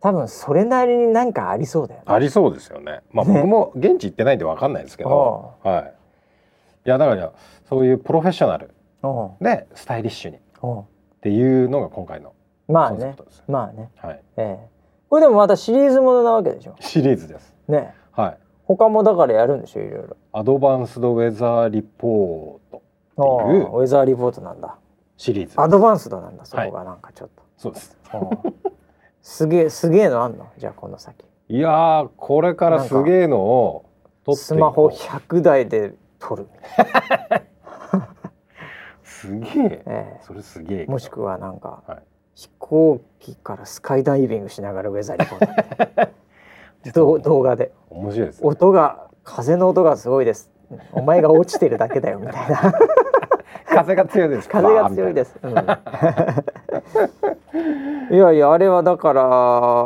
[0.00, 2.06] 多分それなりになんかありそうだよね。
[2.08, 3.02] ありそうですよね。
[3.12, 5.94] まあ僕も現地行ってないんでわかんないですけど、はい。
[6.84, 7.32] いやだから
[7.68, 8.74] そういうプロフェッショナル
[9.40, 10.40] でスタイリッシュにっ
[11.20, 12.32] ていうのが今回の
[12.66, 13.14] まあね。
[13.46, 13.90] まあね。
[13.94, 14.20] はい。
[14.36, 14.68] ええ
[15.08, 16.74] これでもまたシリーズものなわけでしょ？
[16.80, 17.54] シリーズです。
[17.68, 17.94] ね。
[18.10, 18.38] はい。
[18.64, 19.80] 他もだからやるんでしょ？
[19.80, 20.16] いろいろ。
[20.32, 22.82] アドバンスドウェザーリポート
[23.22, 23.64] っていう。
[23.66, 24.76] ウェザーリポートなんだ。
[25.16, 25.60] シリーズ。
[25.60, 27.42] アドバンスドなんだそこがなんかちょっと。
[27.56, 27.98] そうです。
[29.22, 30.48] すげえすげえのあんの？
[30.58, 31.24] じゃあこの先。
[31.48, 33.84] いやこれからすげえのを
[34.34, 36.48] スマホ100台で撮る。
[39.02, 40.86] すげえ、えー、それすげえ。
[40.86, 41.98] もしくはなんか、はい、
[42.34, 46.08] 飛行機からスカイダイビングしながらウェザーリポー
[46.92, 47.20] ト。
[47.20, 47.72] 動画で。
[47.88, 50.50] 面白いです、ね、音が風の音がすごいです。
[50.92, 52.74] お前が落ちてるだけだよみたいな
[53.74, 55.52] 風が強いです風が強いです、うん、
[58.14, 59.22] いやいやあれはだから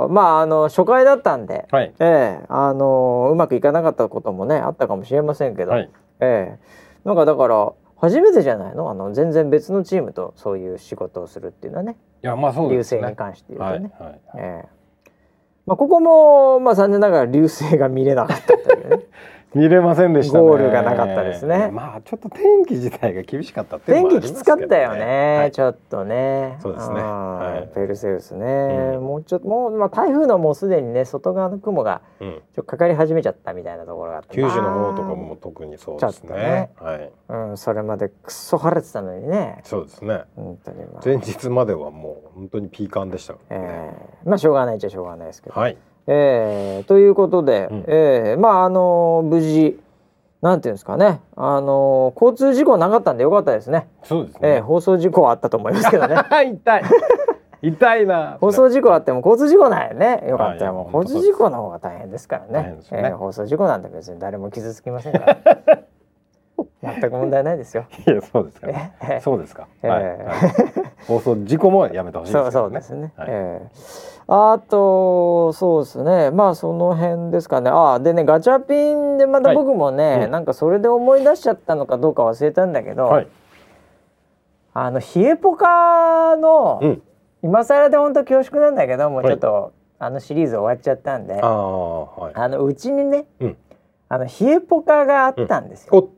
[0.09, 6.59] まああの初回だったんで、はい、ええあのうまくいかなかったこともねあったかもしれませんけど、はい、ええ。
[7.05, 8.91] なんかだから初めてじゃないの？
[8.91, 11.97] あの全然別のチームとそういう仕事をするっていうのはね。
[12.23, 14.69] いやまあそうです、ね、流星に関して言うとね、はいはい、えー、
[15.67, 18.78] まあ、ここも、まあ、残念ながら流星が見れなかったという。
[18.78, 18.78] ね
[19.55, 21.71] 見れませんでした、ね、ゴールがなかったですね。
[21.73, 26.59] まあちょっと天気自体が厳しかったってね、天気きつかったよね、はい、ちょっとね。
[26.61, 27.01] そうですね。
[27.01, 28.45] はい、ペルセウスね、
[28.97, 36.37] うん、もうちょっともうまあ台風のもうすでにね外側の雲がちょっとかかり始めちゃったみたいなところがあって、九州の方とかも特にそうですね。
[36.37, 37.11] ねはい。
[37.29, 39.61] うんそれまでくっそ晴れてたのにね。
[39.65, 40.25] そうですね。
[40.37, 43.65] 本当に、まあ、前日まではもう本当にピーカンでしたからね。
[43.67, 45.59] えー、まあしょうがないっちゃしょうがないですけど。
[45.59, 45.77] はい。
[46.11, 49.79] えー、ということで、うん、えー、まああの無事。
[50.41, 53.89] なんていうんですかね、あのー、交通事故なかったんでよかったですね。
[54.05, 54.41] そうですね。
[54.43, 56.15] えー、放送事故はあったと思いますけどね。
[56.55, 56.83] 痛い。
[57.61, 58.39] 痛いな。
[58.41, 60.25] 放送事故あっても交通事故ないよね。
[60.29, 60.75] よかったよ。
[60.75, 62.69] もう交通事故の方が大変ですからね。
[62.71, 65.37] ねえー、放送事故なんて別に誰も傷つきませんから。
[66.83, 67.87] 全く問題ないですよ。
[68.07, 68.95] いやそうですか、ね。
[69.21, 69.67] そうですか。
[69.83, 70.35] えー、はい、
[71.09, 73.13] 放送事故もやめてほしいね、そうそうですね。
[73.17, 76.31] はい、えーあとそうですね。
[76.31, 77.71] まあその辺ですかね。
[77.73, 83.27] あでねガチャピンでまた僕もね、はいうん、なんかそれで思い出しちゃったのかどうか忘れたんだけど、はい、
[84.75, 87.03] あの冷えポカの、うん、
[87.43, 93.57] 今更で本当恐縮なんだけどもうちょっと、はい、あのシリーズ終わっちゃったんであのうちにね、うん、
[94.11, 96.11] あの冷えポカがあったんですよ。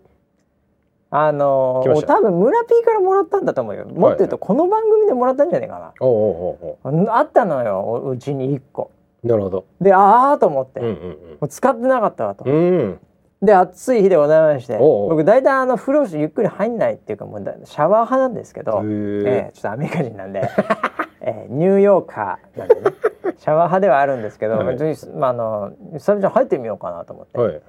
[1.12, 3.84] あのー、多分村 P からもらったんだと思うよ。
[3.86, 5.80] もっと言うとこの番組でもらったんじゃないかな。
[5.80, 8.92] はいはい、あったのようちに1個。
[9.24, 9.64] なるほど。
[9.80, 12.44] でああと思って、うんうんうん、もう使ってなかったわと。
[12.44, 13.00] うん、
[13.42, 20.48] で暑い日でございまして僕大体あの風呂ゆっくり入んないっていうかもうシャワー派なんですけど、えー、ちょっとアメリカ人なんで、
[21.22, 22.82] えー、ニューヨーカーなんでね。
[23.36, 24.76] シャワー派ではあるんですけど、はい、
[25.14, 27.62] まあ、あの久々に入ってみようかなと思って、はいはい、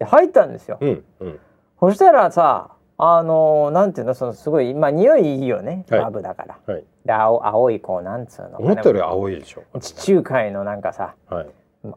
[0.00, 0.78] で入ったんですよ。
[0.80, 1.40] うんうん、
[1.78, 8.58] そしたらさあのなんていうのそのすごいまあ匂いいいよね、はい、バブだから、はい、で青青いこうなんつうの。
[8.58, 9.64] 思ったより青いでしょ。
[9.80, 11.46] 地中海のなんかさ、はい、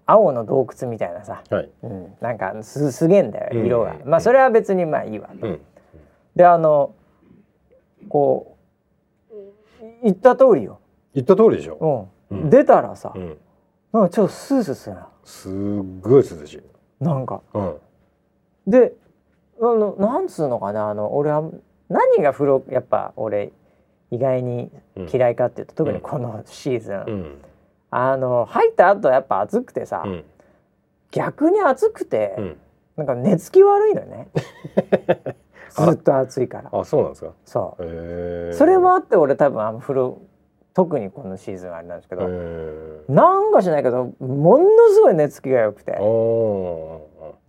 [0.05, 1.69] 青の洞窟みたいなさ、はい。
[1.83, 5.61] うん、なんかすすげえんだよ色が、うん、まあそれは別にまあいいわ、うん、
[6.35, 6.95] であの
[8.09, 8.57] こ
[9.31, 9.35] う
[10.03, 10.79] 言った通りよ。
[11.13, 13.37] 言った通りでしょ、うん、出たらさ、うん、
[13.93, 15.51] なんかちょっとスースーするなすっ
[16.01, 16.61] ごい涼しい。
[16.99, 17.77] なんか、うん、
[18.67, 18.93] で
[19.59, 21.43] あのなんつうのかなあの俺は
[21.89, 23.51] 何が風呂やっぱ俺
[24.11, 24.71] 意外に
[25.11, 27.41] 嫌いかっていうと、うん、特にこのシーズン、うん、
[27.91, 30.23] あの入った後やっぱ暑くてさ、うん、
[31.11, 32.57] 逆に暑くて、うん、
[32.97, 34.27] なんか寝つき悪いのよね。
[35.69, 36.69] ずっと暑いから。
[36.71, 37.31] あそうなんですか？
[37.43, 38.53] そう。
[38.53, 40.21] それもあって俺多分あの風呂
[40.73, 42.27] 特にこのシーズンあれなんですけど
[43.07, 45.93] なんかしないけどものすごい寝つきが良くて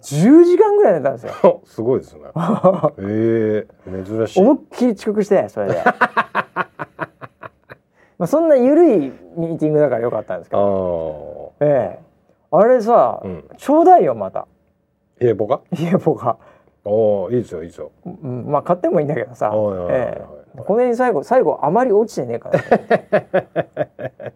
[0.07, 1.63] 10時間ぐらい寝たんですよ。
[1.67, 2.21] すごいですね。
[2.99, 4.41] ええー、珍しい。
[4.41, 5.83] 思いっきり遅刻してそれで。
[8.19, 11.53] まあそんな緩いミーティングだからよかったんですけど。
[11.61, 12.01] ええ。
[12.53, 14.47] ー、あれさ、うん、ちょうだいよまた。
[15.21, 16.37] 家ボカ家ボカ
[16.85, 19.51] おおいいですよいいですよ、うん、まあ買ってもいいんだけどさ、
[19.91, 20.23] ええ。
[20.33, 24.33] ーこの辺最後最後あまり落ちてねえから、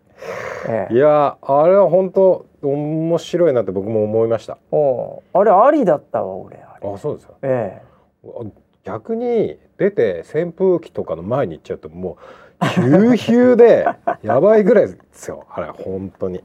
[0.69, 4.59] ええ、いやあれは本当面白いなって僕も思いました。
[4.71, 7.35] おあれありだったわ俺あそうですか。
[7.43, 8.51] ええ。
[8.85, 12.19] 逆に出て扇風機とかの前に行っちゃうとも
[12.63, 13.87] うヒューヒューで
[14.23, 15.45] やばいぐらいですよ。
[15.51, 16.43] あれ本当に。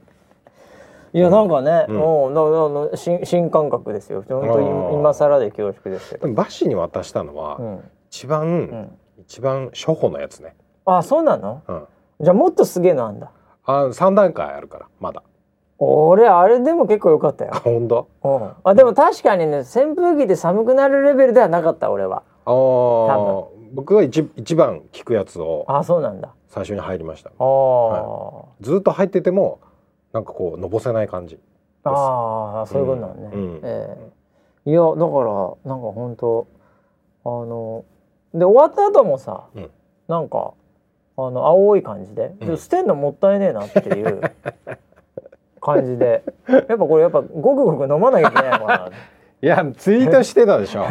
[1.13, 4.23] いやなんかね、うん、もう新新感覚ですよ。
[4.27, 6.33] 本当に今更で恐縮ですけど。
[6.33, 8.97] バシに渡したのは、うん、一番、うん。
[9.19, 10.55] 一番初歩のやつね。
[10.85, 11.83] あそうなの、うん、
[12.19, 13.31] じゃあもっとすげえのあんだ
[13.65, 15.23] あ三段階あるからまだ。
[15.77, 17.51] 俺あれでも結構良かったよ。
[17.63, 18.07] 本当？
[18.23, 18.51] うん。
[18.63, 22.23] あでも確かにね扇風機で寒くなるレベルではなかった俺は。
[22.45, 26.33] ああ僕は一一番効くやつをあそうなんだ。
[26.47, 27.31] 最初に入りました。
[27.37, 29.59] あ、はい、ずっと入ってても
[30.13, 31.39] なんかこうのぼせない感じ
[31.83, 33.41] ああそういうことなんね、うん。
[33.41, 34.11] うん、え。
[34.67, 36.47] ー、いやだからなんか本当
[37.25, 37.83] あの
[38.33, 39.71] で終わった後もさ、うん、
[40.07, 40.53] なんか
[41.17, 44.21] あの青い感じで、うん、捨てんのもったいねえなっていう。
[45.65, 46.23] 感じで。
[46.47, 48.89] やっぱこれやっぱごくごく飲まなきゃいけないのかな。
[49.41, 50.85] いやツイートしてたでしょ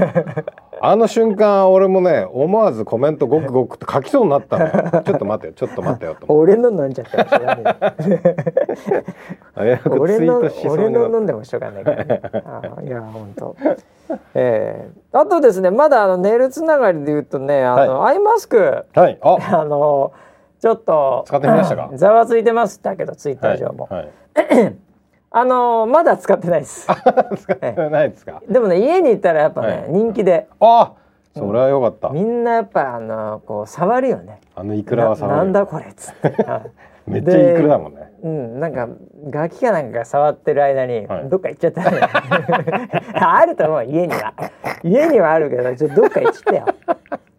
[0.87, 4.73] あの瞬間俺もね思わずコメントごくごくって書きそうになったのよ。
[5.03, 7.31] ちょっと待ってちょっと待ってよと俺の飲んじゃったらし
[9.97, 13.57] 俺の俺の飲んでもしょうがないからねあいや本当
[14.35, 19.39] えー、あとですねまだあのネイルつながりで言うとねあの、はい、アイマスク、はい、あ。
[19.61, 20.13] あの
[20.61, 21.91] ちょっと使ってみましたか？
[21.95, 24.11] ざわついてますだけどツイッター上も、はい。
[24.35, 24.77] はい
[25.37, 26.87] あのー、まだ使ってないです。
[27.43, 28.41] 使ってないですか？
[28.49, 30.47] でもね家に行ったらやっぱね、はい、人気で。
[30.61, 30.93] あ、
[31.37, 32.11] それは良かった。
[32.11, 34.41] みんなやっぱあのー、こう触るよね。
[34.55, 35.39] あのイクラは触る。
[35.39, 36.37] なんだこれっつって。
[37.09, 38.13] めっちゃイクラだもんね。
[38.23, 38.89] うん、なんか
[39.29, 42.01] ガキかなんか触ってる間に、はい、どっか行っちゃったね。
[43.21, 44.35] あると思う家には。
[44.85, 46.65] 家にはあるけどちょっとどっか行っちゃったよ。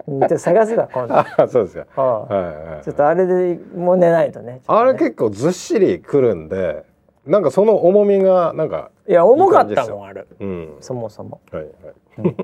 [0.06, 1.16] ちょっと探すわ今度。
[1.16, 1.86] あ、そうですよ。
[1.96, 2.84] はいはい。
[2.84, 4.56] ちょっとあれでもう寝ないとね。
[4.56, 6.84] ねあれ結構ずっしりくるんで。
[7.26, 11.74] なんかその重みがなんかいや重かったもんある、うん、そもそも、はいはい。
[12.20, 12.36] うん、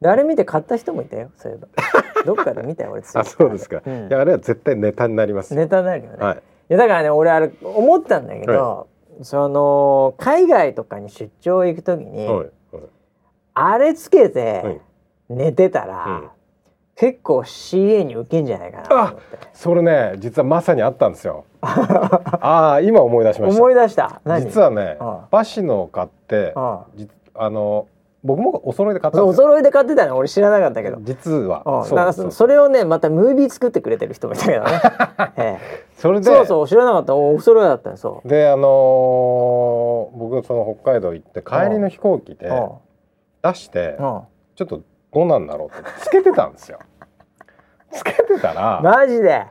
[0.00, 1.68] であれ見て買った人もいたよそういえば。
[2.24, 5.54] どっかで見たよ俺 あそうですか、うん、いやあれは絶対ネタになります。
[5.54, 8.86] ネタになるよね、はい、いやだからね俺あれ思ったんだけど、は
[9.20, 12.48] い、その海外とかに出張行く時に、はいはい、
[13.54, 14.80] あれつけて
[15.28, 16.32] 寝てたら、
[16.96, 19.14] 結構 CA に受けんじゃないかな
[19.52, 21.44] それね実はまさにあったんですよ。
[21.60, 23.62] ああ今思い出しました。
[23.62, 24.20] 思い出した。
[24.40, 24.96] 実はね
[25.30, 27.86] バシの買ってあの
[28.24, 30.16] 僕もお揃いで買ったお揃いで買ってたの？
[30.16, 30.98] 俺知らなかったけど。
[31.02, 31.84] 実は。
[31.86, 34.70] そそれをねまたムービー作ってくれてる人もいたけどね、
[35.36, 36.24] ええ、それで。
[36.24, 37.14] そうそう知らなかった。
[37.14, 38.28] お揃いだったそう。
[38.28, 42.50] であのー、僕その北海道行って帰りの飛行機で
[43.42, 44.80] 出してちょっと
[45.16, 46.78] どうなんだろうってつけてたんですよ。
[47.90, 49.46] つけてたらマジで？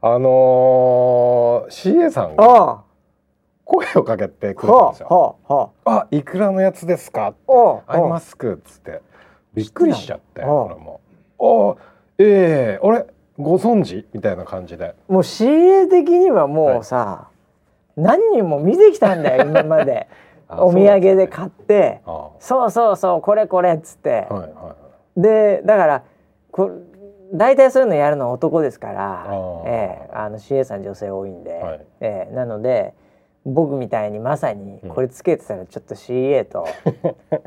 [0.00, 2.80] あのー、CA さんが
[3.66, 5.36] 声をかけてくれたんですよ。
[5.46, 7.34] はあいくらのやつですか？
[7.86, 9.02] アイマスクっつって
[9.52, 11.02] びっくりしちゃって俺も。
[11.38, 11.76] あ
[12.16, 13.04] ええー、俺
[13.38, 14.06] ご存知？
[14.14, 14.94] みたいな感じで。
[15.08, 17.28] もう CA 的にはもうさ、は
[17.98, 20.08] い、何人も見てきたんだよ 今まで。
[20.48, 22.00] お土産で買って。
[22.38, 24.81] そうそうそうこれこれっつって、はいはい、
[25.16, 26.04] でだから
[26.50, 26.70] こ
[27.34, 29.26] 大体そういうのやるのは男ですから、
[29.66, 32.94] えー、あの CA さん女性多いんで、はい、えー、なので
[33.44, 36.66] 僕みたいにまさにこれつけてたらちょっと CA と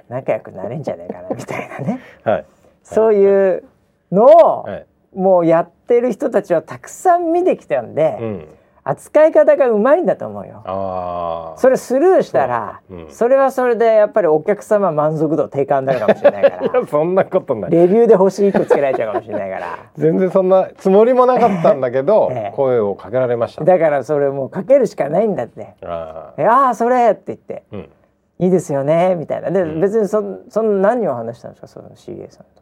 [0.09, 2.45] 仲良くなれんじゃないかなみたいなね、 はい、
[2.83, 3.63] そういう
[4.11, 8.17] のを、はい、もうやってる人たちはたくさん見てきたんで。
[8.19, 8.47] うん
[8.87, 11.55] 扱い方がうまいんだと思うよ。
[11.57, 12.99] それスルーしたらそう。
[12.99, 16.85] ん、それはそれでやっぱりお客様満足度低下になるかもしれないから。
[16.85, 17.71] そんなことない。
[17.71, 19.65] レビューで星1個つけられちゃうかもしれないから。
[19.95, 23.63] 全然そんなつもりもなかったんだけど、 ええ、声をかけられました。
[23.63, 25.75] だからそれもうかけるしかないんだって。
[25.81, 26.33] あ
[26.69, 27.89] あそれって言って、うん、
[28.37, 29.49] いいですよねみたいな。
[29.49, 32.61] で、うん、別にそその何を話したんですかその CA さんと。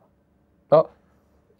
[0.77, 0.85] あ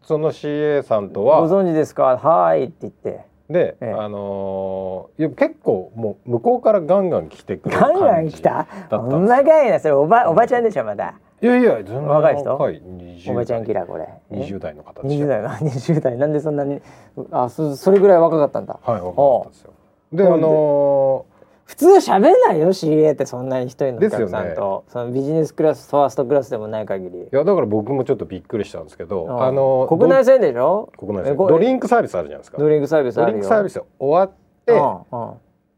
[0.04, 1.42] その CA さんとは？
[1.42, 2.16] ご存知ですか？
[2.18, 8.68] はいって言ってで、ええ、あのー、結構もう向こうからガンガン来てくるガンガン来た？
[8.92, 11.16] お長いなそれおばおばちゃんでしょまだ。
[11.42, 12.50] いやいや全然若い人？
[12.50, 12.82] 若い。
[13.28, 14.08] おばちゃんキラこれ。
[14.32, 15.10] 20代の方で。
[15.10, 15.50] した20代の？
[15.60, 16.18] 20代。
[16.18, 16.82] なんでそんなに？
[17.32, 18.80] あそそれぐらい若かったんだ。
[18.82, 19.74] はい若かったですよ。
[20.14, 20.24] で？
[20.26, 21.33] あのー
[21.66, 27.18] 普通喋んないよ CA ってそんなに一人のお客さんと、ね、そのビジネスクラスファーストクラスでもない限り。
[27.18, 30.92] いやだから僕もちょっとびっくりしたんですけどあの国内線でしょ？
[30.98, 31.38] 国内線。
[31.38, 32.58] ドリンクサービスあるじゃないですか。
[32.58, 34.32] ドリンクサービスドリンクサービス終わっ
[34.66, 34.78] て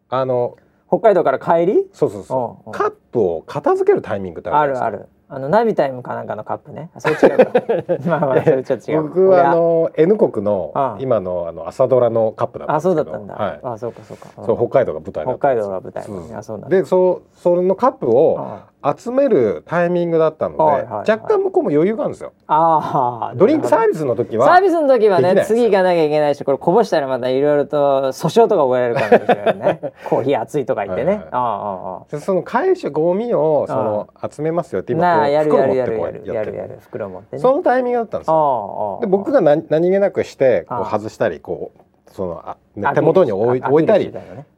[0.10, 0.58] あの
[0.88, 1.88] 北海道から帰り？
[1.94, 2.72] そうそうそう。
[2.72, 5.06] カップを片付けるタイミングってあるあるあ
[5.40, 6.92] のナビタイムかなんかのカップね。
[7.00, 9.04] それ違う まあまあそれちょっと違う。
[9.04, 13.34] 僕はあの N 国の今のあの朝ドラのカップだったあそうだったんだ。
[13.34, 14.28] はい、あそうかそうか。
[14.46, 16.04] そう北海道が舞台北海道が舞台。
[16.36, 16.70] あそうだ。
[16.70, 18.60] でそうそのカップを
[18.98, 22.34] 集めるタイミングだったので、若干向こうも余裕があるんですよ。
[22.48, 23.36] ああ。
[23.36, 24.48] ドリンクサービスの時は。
[24.48, 29.94] サービスの時はね次行かなきゃいけないしこれこぼしたらまたいろいろと訴訟とか覚えられるかもしれないね。
[30.08, 31.26] コーヒー熱いとか言ってね。
[31.32, 32.20] ああああ。
[32.20, 39.00] その回収ゴミをその集めますよって今こう袋持ってこうやるやる袋持って、そのタイミングだったんですよ。
[39.02, 44.14] で僕が何何気なくしてこう外したりこうそのあ、ね、手元に置い置いたり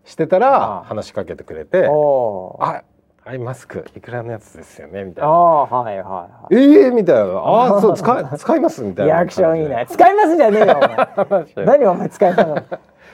[0.05, 1.88] してたら話しかけてくれて
[2.59, 2.84] 「あ
[3.28, 9.15] アイマスクいくらのやつですよね」みたいな「あはいはいはい」ええー、みたいな「ああ そう使い使います」みたいな。
[9.15, 9.86] リアクションいいね。
[9.89, 11.65] 使いますじゃねえよお前。
[11.65, 12.63] 何お前使います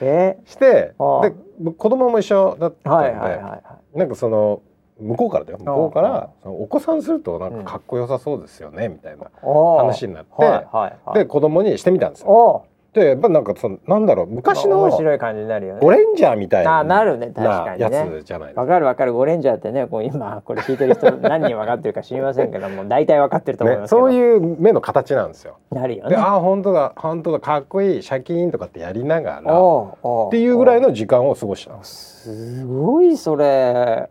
[0.00, 0.38] え？
[0.44, 3.60] ー、してで子供も一緒だったんで、はいはいはいは
[3.94, 4.60] い、なんかその
[5.00, 5.58] 向こうからだよ。
[5.58, 12.64] 向こうからお子さんするとなんかかっこよさそうですよね、みたいな話になって、で子供にしてみたんですよ。
[12.94, 15.80] でやっぱなんかそのなんだろう昔の面白い感じになるよね。
[15.82, 17.96] オレンジャーみたいなあなるね確かにね。
[17.96, 25.56] やつじゃないわかるわかるオレンジャーってねこう今これ聞いてる人何人分かってるか知りませんけども 大体分かってると思いますけど、ね、そういう目の形なんですよ。
[25.72, 26.16] なるよね。
[26.16, 31.82] あ本当だ本当だかっこいいシャキーンとかってやりながらっていうぐらいの時間を過ごした。
[31.82, 34.08] すごいそれ。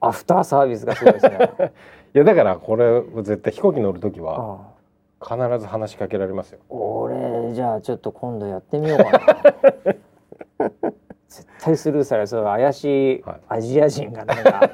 [0.00, 1.38] アフターサービスがすごいですね
[2.14, 4.73] いやだからこれ絶対飛行機乗る時は
[5.20, 6.60] 必ず話しかけられますよ。
[6.68, 9.10] 俺じゃあちょっと今度やってみようか
[10.58, 10.70] な。
[11.28, 12.44] 絶対スルーされそう。
[12.44, 14.50] 怪しいアジア人がなんか、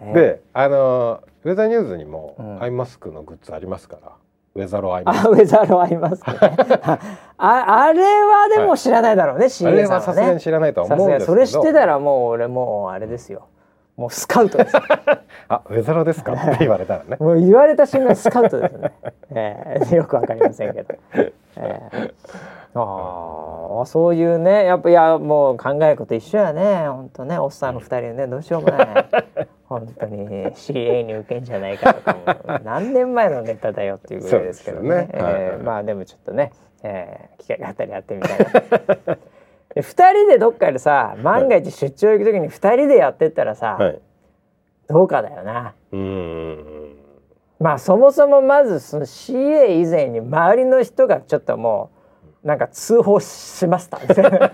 [0.00, 4.12] はい、であのウェザーニューズにもアイマスクのグッズありますから、
[4.56, 5.30] ウェザロアイマスク。
[5.30, 6.98] ウェザロアイマスク、ね、 あ
[7.38, 11.26] あれはでも知らないだろうね、はい、CA さんは、ね、あれはさすがに知らないと思うんですけど。
[11.26, 13.46] それ知ってたらもう俺もうあれですよ
[13.96, 14.76] もうスカウトです。
[15.48, 16.32] あ、ウェザロですか？
[16.36, 17.16] って言われたらね。
[17.18, 18.92] もう言われた瞬間スカウトですね。
[19.30, 20.94] えー、 よくわかりませんけど。
[21.58, 22.12] えー、
[22.74, 26.86] ああ、そういうね、やっぱいやもう考えること一緒やね。
[26.88, 28.86] 本当ね、おっさんの二人ね、どうしようもない。
[29.64, 34.88] 本当に CA に受けんじゃないかとかも何年前のネタだよっていうぐらいですけどね。
[34.88, 38.38] ねえー、まあでもちょっとね、えー、機会があったりやってみたい
[39.06, 39.16] な。
[39.76, 44.00] で2人でどっかでさ万が一出張行く時に2人でやってったらさ、はい、
[44.88, 45.74] どうかだよな。
[45.92, 46.96] うん
[47.60, 51.90] まあそもそもまずその CA 以前に周りの人がちょっとも
[52.42, 54.50] うなんか通報しましたみたいな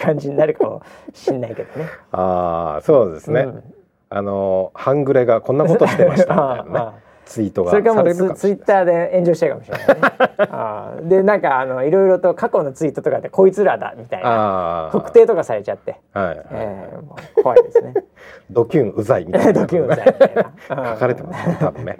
[0.00, 1.90] 感じになるかもしんないけどね。
[2.12, 3.42] ああそうですね。
[3.42, 3.62] うん、
[4.08, 6.96] あの半グレがこんなことしてましたみたいなね。
[7.24, 10.00] ツイートがそれかもツツイッターで炎上しちゃうかもしれない、ね、
[10.38, 14.90] あでなんかあのいろいろと過去のツイートとかでこいつらだみたいな。
[14.92, 16.46] 特定とかされちゃって、はいはい。
[16.50, 17.94] えー、怖いですね。
[18.50, 20.52] ドキュンうざいみたいな、 ドキュンうざいみたいな。
[20.94, 21.96] 書かれてますね多分ね。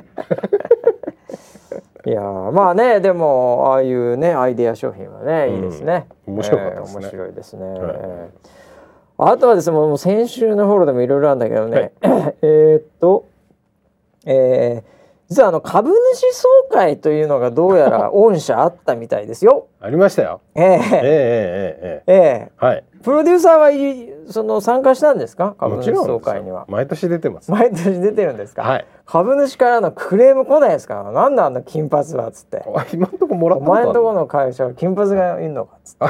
[2.04, 9.32] いやまあねでもああいうねアイデア商品はね、いいですね、面白かったですね、面白いですね、はい。
[9.34, 13.26] あとはですねもう先週のフォローでもいろいろあるんだけどね、はい、えっと
[14.26, 15.01] えー、
[15.32, 19.66] 実はあの株主総会というのがどうやら御社あったみたいですよ。
[19.80, 20.42] ありましたよ。
[20.54, 22.84] えー、えー、えー、ええええはい。
[23.02, 25.56] プロデューサーはいその参加したんですか？
[25.58, 26.66] 株主総会には。
[26.68, 27.50] 毎年出てます。
[27.50, 28.60] 毎年出てるんですか？
[28.60, 28.86] はい。
[29.06, 31.10] 株主からのクレーム来ないですから。
[31.10, 32.28] なんだあんな金髪は？
[32.28, 32.62] っつって。
[32.92, 33.84] 今んとこもらったことある。
[33.84, 35.76] お前んとこの会社は金髪がいるのか？
[35.76, 36.06] っつって。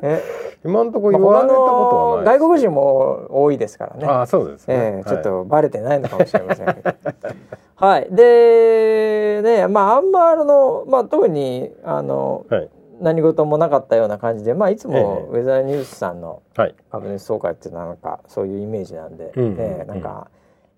[0.00, 0.22] え？
[0.64, 4.06] 今んとこ言われたことはない、ね、外国人も多いですからね。
[4.06, 6.94] ああそうですね、えー、はい、ちょっとバレてないのかもしれませんけど。
[7.82, 8.08] はい。
[8.14, 12.70] でねまああんまあのまあ特にあの、はい、
[13.00, 16.44] 何事もなかったような感じでまあいつもウェザーニュースさんの
[16.92, 20.28] 株主総会っていうのはなんかそういうイメージなんで、えなんか。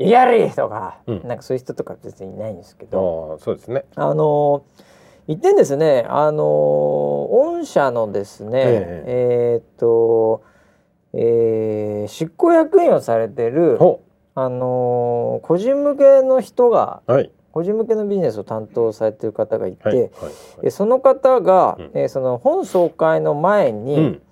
[0.00, 3.84] いやりとか、うん、なんかそういう人とか別にいないんですけど、そうですね。
[3.94, 4.64] あの
[5.28, 10.42] 一点ですね、あの御社のですね、ええー、っと、
[11.12, 13.78] えー、執行役員をされてる
[14.35, 20.11] あの個人向けの人が、はい、個人向けのビジネスを担当されてる方がいて、はいはい
[20.62, 24.22] はい、その方が、うん、えー、その本総会の前に、うん、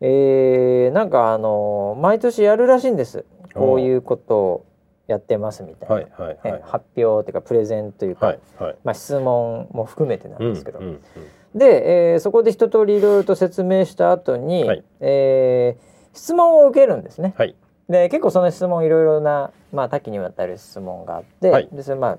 [0.00, 3.24] えー、なんかあの毎年やるらしいんです。
[3.54, 4.64] こういうことを
[5.08, 17.34] やってますみたいな、はいはいはい、発表というかプレゼンというか、はいはい、まあ、質問も含めてなんですけど、うんうんうん、で、えー、そこで一通りいろいろと説明した後に、はい、えー、質問を受けるんですね。
[17.38, 17.56] はい、
[17.88, 22.18] で結構その質問いろいろな、まあ、多岐にわたる質問があって、はい、でそれま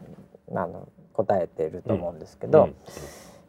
[0.53, 2.59] ああの答えていると思うんですけど。
[2.59, 2.65] うん。
[2.65, 2.75] うん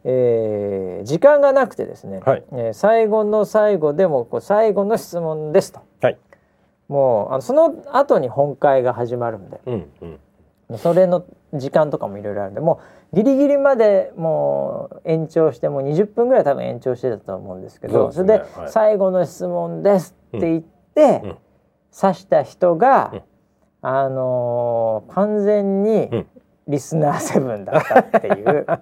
[0.03, 6.17] えー、時間がなくてですね、はい、えー、最後の最後でもこう最後の質問ですと、はい、
[6.87, 9.85] もうあのその後に本会が始まるんで、うん
[10.69, 12.81] うん、それの時間とかもいろいろあるんでも
[13.13, 20.63] うギリギリまでもう延長しても20分ぐらい多分延長してたと思うんですけどそ、ね,、れで、はい、最後の質問です」って言っ
[20.95, 21.37] て、うん、
[21.91, 23.21] 指した人が、うん、
[23.81, 26.25] あのー、完全に
[26.67, 28.65] リスナーセブンだったっていう。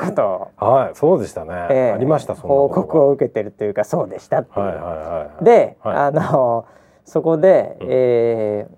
[0.00, 6.66] ことはいそうでしたね、えー、ありました報告を受けてるというかそうでしたっていう、はいはいはい、で、はい、あの
[7.04, 8.74] そこで、うん、えー、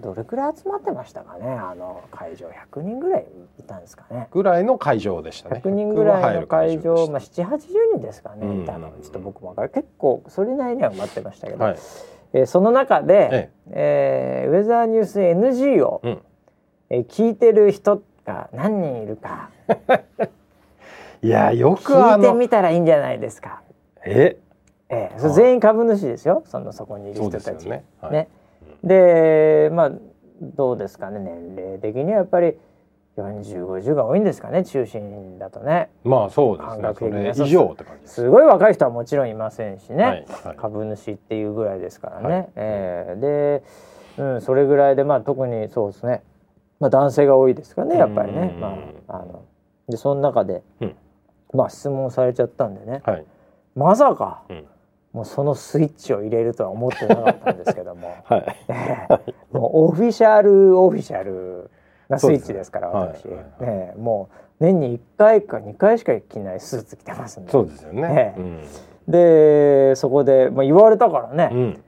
[0.00, 1.46] どれくらい集まってましたかね？
[1.46, 2.48] あの会場。
[2.48, 3.26] 100人ぐらい
[3.58, 4.28] いたんですかね？
[4.30, 5.60] ぐらいの会場でしたね。
[5.64, 7.58] 100人ぐらいの会場まあ780
[7.94, 9.68] 人ですかね、うん、いたのちょっと僕も分かる。
[9.70, 11.78] 結構それなりには埋まってましたけど、はい、
[12.32, 14.44] えー、その中で、ええ。
[14.46, 16.22] えー、ウェザーニュース NG を、うん、
[16.90, 19.50] えー、聞いてる人が何人いるか。
[21.22, 23.62] いやよく聞いてみたらいいんじゃないですか。
[24.04, 24.36] え？
[24.92, 26.42] ええ、全員株主ですよ。
[26.46, 27.68] そのそこにいる人たち。
[27.68, 27.84] ね。
[28.00, 28.28] はい、ね
[28.84, 29.92] でまあ
[30.40, 32.56] どうですかね年齢的にはやっぱり
[33.16, 35.90] 4050が多いんですかね中心だとね。
[36.04, 36.64] まあそうで
[36.96, 37.46] すね。
[37.46, 38.28] 以上って感じす。
[38.28, 43.62] ごい若い人はもちろんいませんしね、はいはい、株主っていうぐらいですからね、はい、えー、で、
[44.16, 46.22] うん、それぐらいでまあ特にそうですね、
[46.78, 48.76] まあ、男性が多いですかねやっぱりね、ま
[49.08, 49.44] あ、あの
[49.88, 50.96] でその中で、うん、
[51.52, 53.24] まあ質問されちゃったんでね、はい、
[53.74, 54.64] まさか、うん
[55.12, 58.56] もうそのスイッチを入れるとは思ってなかったんですけども、 はい。
[58.68, 61.70] えー、もうオフィシャルオフィシャル
[62.08, 63.36] なスイッチですから、ね、私、はい。
[63.36, 64.28] はい、ね、も
[64.60, 67.50] う年に1回か2回しか着ないスーツ着てますんで。
[67.50, 68.60] そうですよね、えー、うん、
[69.08, 71.82] でそこで、まあ、言われたからね、うん、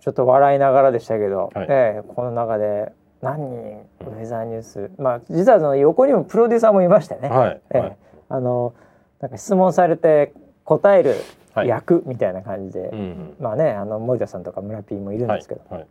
[0.00, 7.60] ちょっと笑いながらでしたけど、はい、えー、この中で何人ウェザーニュース、まあ実はその横にもプロデューサーもいましてね、はい。
[7.70, 7.92] えー、
[8.28, 8.74] あの
[9.20, 10.32] なんか質問されて
[10.64, 11.14] 答える
[11.56, 12.92] 役みたいな感じで、はい、
[13.40, 15.86] まあねあの森田さんとか村 P もいるんですけど、はい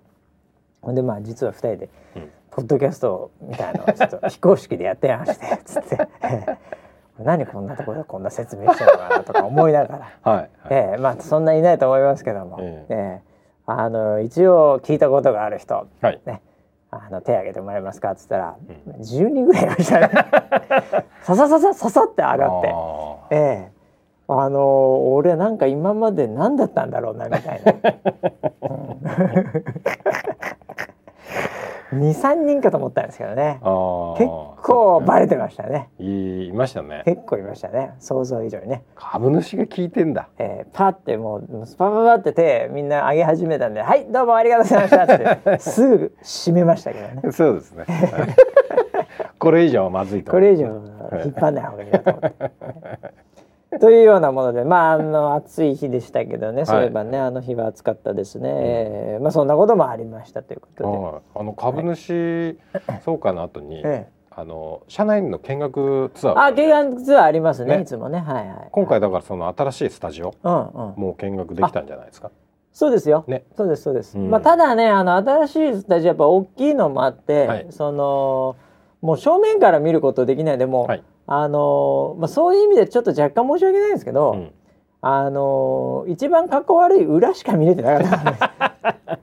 [0.81, 1.89] はい、でまあ実は2人で、
[2.49, 5.97] ポッドキャストみたいなのをちょっと非公式でやってまして つって。
[7.23, 16.41] 何こんなところでこんな説明してるのかなとか思いながら、 はいえー、まあそんないないと思いますけども、えー、えー、あの一応聞いたことがある人、はい、ね、
[16.89, 18.55] あの手挙げてもらえますかっつったら、
[18.87, 20.09] うん、10人ぐらいいましたね。
[21.21, 22.75] ささささささって上がって、
[23.31, 23.80] ええ
[24.39, 27.73] あの俺なんか今まで何だったんだろうなみたいな。
[31.93, 33.55] 二三人かと思ったんですけどね。
[33.55, 33.63] 結
[34.63, 35.89] 構バレてましたね。
[35.99, 37.03] いましたね。
[37.05, 37.91] 結構いましたね。
[37.99, 38.85] 想像以上にね。
[38.95, 40.29] 株主が聞いてんだ。
[40.37, 47.31] えー、パってもうスパパパって手みんな上げ始めたんで、はいどうもありがとうございましたって すぐ閉めましたけどね。
[47.31, 47.85] そうですね。
[49.37, 50.31] これ以上まずいと。
[50.31, 50.67] これ以上
[51.25, 52.51] 引っ張んない方がいいなと思って。
[53.79, 61.21] というようなものでまああの 暑い日でしたけどね、はい、そういえばねあの日は暑かったですね、うん、えー、まあそんなこともありましたということで。
[61.39, 62.57] あの株主
[63.03, 68.19] 総会の後に、ええ、あの社内の見学ツアーあ見学ツアーありますね、ね、いつもね。
[68.19, 68.47] はいはい。
[68.71, 72.29] 今回だからその新しいスタジオ、うんうん、もう見学できたんじゃないですか？
[72.73, 78.55] そうですよ、ね、そうですそうです、うん、まあただねあの新しいスタジオやっぱ大きいのもあって、はい、その
[79.01, 81.03] もう正面から見ることできないでも、はい、
[81.33, 84.51] あのまあ、そういう意味でちょっと若干申し訳ないんですけど、うん、
[84.99, 89.19] あの一番かっこ悪い裏しか見れてなかった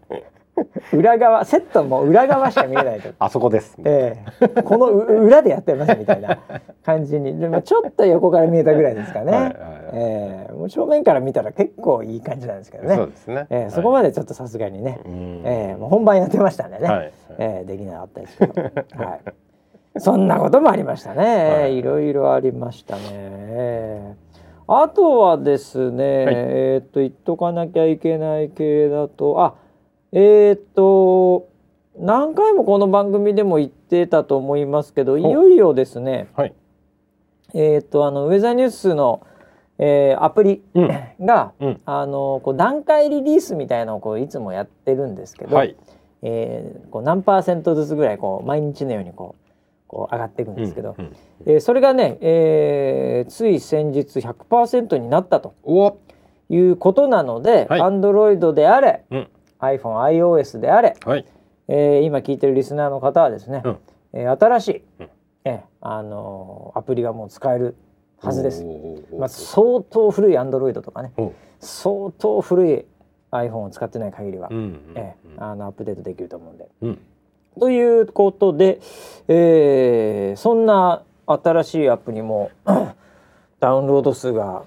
[0.96, 3.10] 裏側セットも裏側しか見えないと。
[3.18, 6.38] あそこです、えー、この裏でやってますみたいな
[6.82, 7.38] 感じに。
[7.38, 9.54] でもちょっと横から見えたぐらいですかね、はいはい、
[9.92, 12.96] えー、もう正面から見たら結構いい感じなんですけどね。
[12.96, 19.20] そうですね、えー、そこまでちょっとさすがにね、はい、えー、もう本番やってましたんでね、はい、えー、できなかったですけど、はい
[19.96, 24.16] そんなこともありましたね、はい、いろいろありましたね。
[24.66, 29.54] あとはですね、はい、えっと言っとかなきゃいけない系だとあ
[30.12, 31.48] えー、っと
[31.98, 36.54] 何回もこの番組でも言ってたと思いますけどいよいよですね、はい、
[37.54, 39.26] えっとあのウェザーニュースの
[39.78, 40.62] えー、アプリ
[41.20, 45.76] が、うん、あのこう段階リリースみたいなのをこういつもやってるんですけど、はい、
[46.22, 49.47] えー、こう何パーセントずつぐらいこう毎日のようにこう
[49.88, 51.16] こう上がっていくんですけど、うんうん、
[51.46, 55.54] えー、それがね、えー、つい先日100%になったと。
[56.50, 59.28] いうことなので、はい、Android であれ、うん、
[59.60, 61.26] iPhone、iOS であれ、はい、
[61.68, 63.78] えー、今聞いてるリスナーの方はですね、うん、
[64.14, 65.08] えー、新しい、うん、
[65.44, 67.76] えー、あのー、アプリがもう使える
[68.20, 68.64] はずです。
[69.16, 71.12] まあ、相当古い Android とかね。
[71.60, 72.84] 相当古い
[73.30, 76.68] iPhone を使ってない限りは、うんうんうん、えー、あのアップデートできると思うんで。
[76.82, 76.98] うん
[77.58, 78.80] ということで、
[79.28, 82.50] えー、そんな新しいアプリも
[83.60, 84.62] ダウンロード数が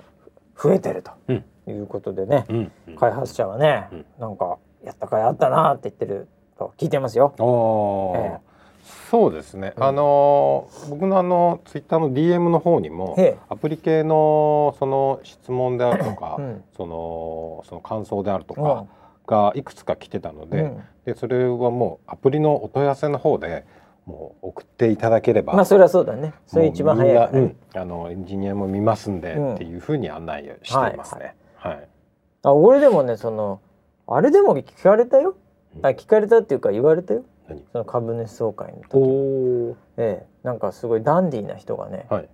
[0.62, 1.12] 増えてると
[1.70, 2.72] いうことでね、うん。
[2.88, 6.28] うん、開発者はね、うん、なんかやったかいあったなって言ってる
[6.58, 7.34] と聞いてますよ。
[7.38, 8.40] えー、
[9.10, 13.18] そうですね、あの僕のあのツイッターの DM の方にも
[13.50, 16.38] アプリ系のその質問であるとか、
[16.78, 18.86] そのその感想であるとか、
[19.28, 23.66] がいくつか来てたのでうん、でそれはもうアプリのお問い合わせの方で
[24.06, 26.34] もう送っていただければまあそれはそうだね。
[26.48, 27.16] それ一番早い。
[27.16, 31.36] から、ね、うん、あのエンジニアも見ますんで、っていうふうに案内していますね。
[31.56, 31.88] はい、はい、
[32.44, 33.62] あ俺でもねその
[34.08, 35.36] あれでも聞かれたよ？
[35.84, 37.24] あ聞かれたっていうか言われたよ？
[37.72, 39.78] その株主総会の時。
[39.98, 40.32] ええ。
[40.44, 42.30] なんかすごいダンディーな人がね、はい、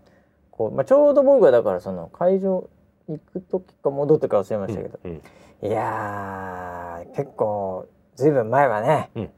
[0.50, 2.70] こうまあ、ちょうど僕がだからその会場
[3.08, 5.22] 行く時か戻ってか忘れましたけど、うん
[5.64, 9.30] うん、いや結構ずいぶん前はね、うん、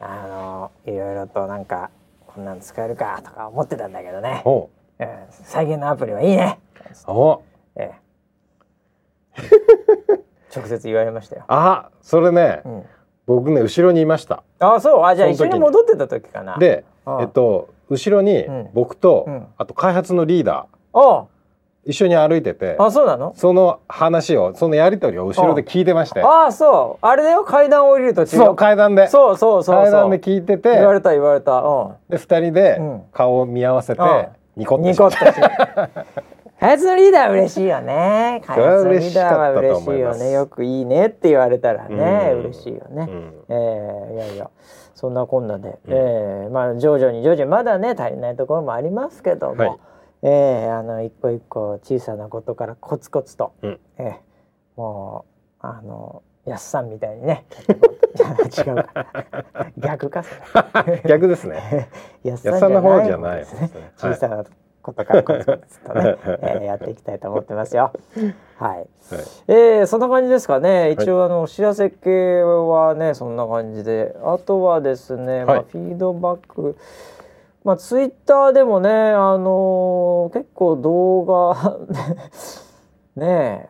[0.00, 1.90] あのいろいろとなんか
[2.26, 4.42] こんなん使えるかとか思ってたんだけどね、
[4.98, 6.58] ええ、再現のアプリはいいね。
[7.06, 7.42] お、
[7.74, 7.94] え
[9.34, 9.40] え、
[10.54, 11.44] 直接言われましたよ。
[11.48, 12.84] あそれね、うん。
[13.26, 14.44] 僕ね後ろにいました。
[14.60, 15.04] あそう？
[15.04, 16.58] あじゃあ一緒に戻ってた時かな。
[16.58, 16.84] で
[17.20, 21.26] えっと後ろに僕と、うん、あと開発のリーダー
[21.86, 23.32] 一緒に歩いててあそうなの？
[23.36, 26.20] その話をそのやり取りを後ろで聞いてまして。
[26.20, 27.06] ああそう。
[27.06, 27.44] あれだよ？
[27.44, 29.06] 階段降りる途中そう階段で。
[29.06, 30.70] そうそうそう階段で聞いてて。
[30.70, 32.80] 言われた言われた、うん、で二人で
[33.12, 34.02] 顔を見合わせて、
[34.56, 35.40] ニコッとニコッとして。
[36.58, 38.42] 開発のリーダー嬉しいよね。
[38.46, 40.32] 開発のリーダーは嬉しいよね。
[40.32, 43.06] よくいいねって言われたらね、嬉しいよね。
[43.08, 44.50] うん、えー、いやいや、
[44.94, 47.50] そんなこんなで、うん、えー、まあ徐々に徐々に。
[47.50, 49.78] まだね足りないところもありますけども、はい、
[50.22, 55.24] えー、あの一個一個小さなことからコツコツと、うん、えー、も
[55.62, 57.44] うあのやっさんみたいにね
[58.16, 59.06] 違うか。
[59.78, 60.24] 逆か
[61.06, 61.90] 逆ですね。
[62.24, 63.70] やっさんの方じゃないですね。
[63.96, 64.46] 小さな、はい
[64.86, 67.92] ことからコツコツとね、えー、やっていきたいと思ってますよ。
[68.56, 68.76] はい。
[68.76, 68.86] はい、
[69.48, 70.92] えー、そんな感じですかね。
[70.92, 76.76] 一応あのお知らせ系はねそんな感じで、あとはですね、まあフィードバック。
[77.66, 81.78] まあ、ツイッターでもね、あのー、結構動画
[83.20, 83.68] ね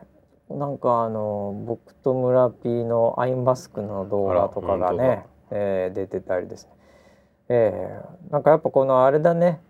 [0.51, 6.71] なんかあのー、僕と村 P のアイマスクの動画とかがね、えー、出てたりですね、
[7.49, 9.61] えー、なんかやっぱこのあれだね。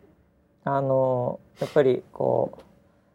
[0.65, 2.51] あのやっぱりこ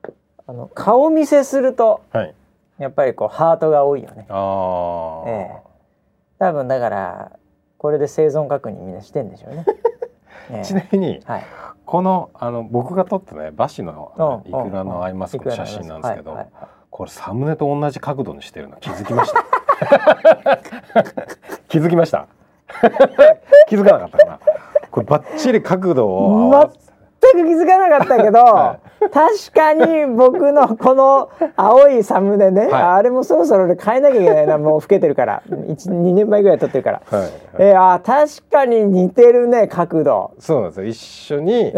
[0.08, 0.12] う
[0.46, 2.34] あの顔見せすると、はい、
[2.78, 4.24] やっぱりこうハートが多いよね。
[4.30, 5.62] あええ、
[6.38, 7.32] 多分だから
[7.76, 9.66] これで生存確認みんなしてんでしょうね。
[10.64, 11.46] ちなみに、はい、
[11.84, 16.38] このあの僕が撮ったねバシのイクラのアイマスクの写真なんですけど、
[16.90, 20.58] これサムネと同じ角度にしてるの気づきました？
[21.68, 22.28] 気づきました？
[23.68, 24.38] 気づかなかったかな？
[24.90, 26.72] これバッチリ角度を
[27.28, 34.58] く気づかなかったけど、 はい、確かに僕のこの青いサムネね、はい、あれもそろそろ変えなきゃいけないな。
[34.58, 35.42] もう老けてるから。
[35.48, 37.20] 2年前ぐらい撮ってるから、はい。
[37.20, 40.32] はい、えー、あ確かに似てるね角度。
[40.38, 40.86] そうなんですよ。
[40.86, 41.72] 一緒に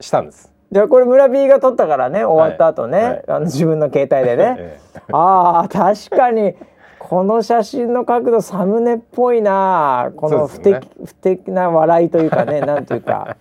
[0.00, 6.54] したんです、えー、でこれ村 B が撮ったからね終わった後ね、はい、あの自分の携帯でね、 えー、ああ確かに
[6.98, 10.10] この写真の角度サムネっぽいな。
[10.16, 13.36] この不敵,、不敵な笑いというかねなんというか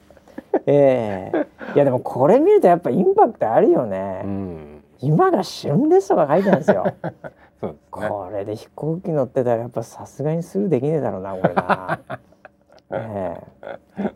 [0.68, 1.48] ええ。
[1.72, 6.86] ー、いやでもこれ見るとやっぱインパクトあるよね、うん、今が旬ですとか書いてあるんですよ。
[7.62, 12.00] ね、これで飛行機乗ってたらやっぱさすがにすぐできねえだろうなこれな、
[12.92, 14.12] えー、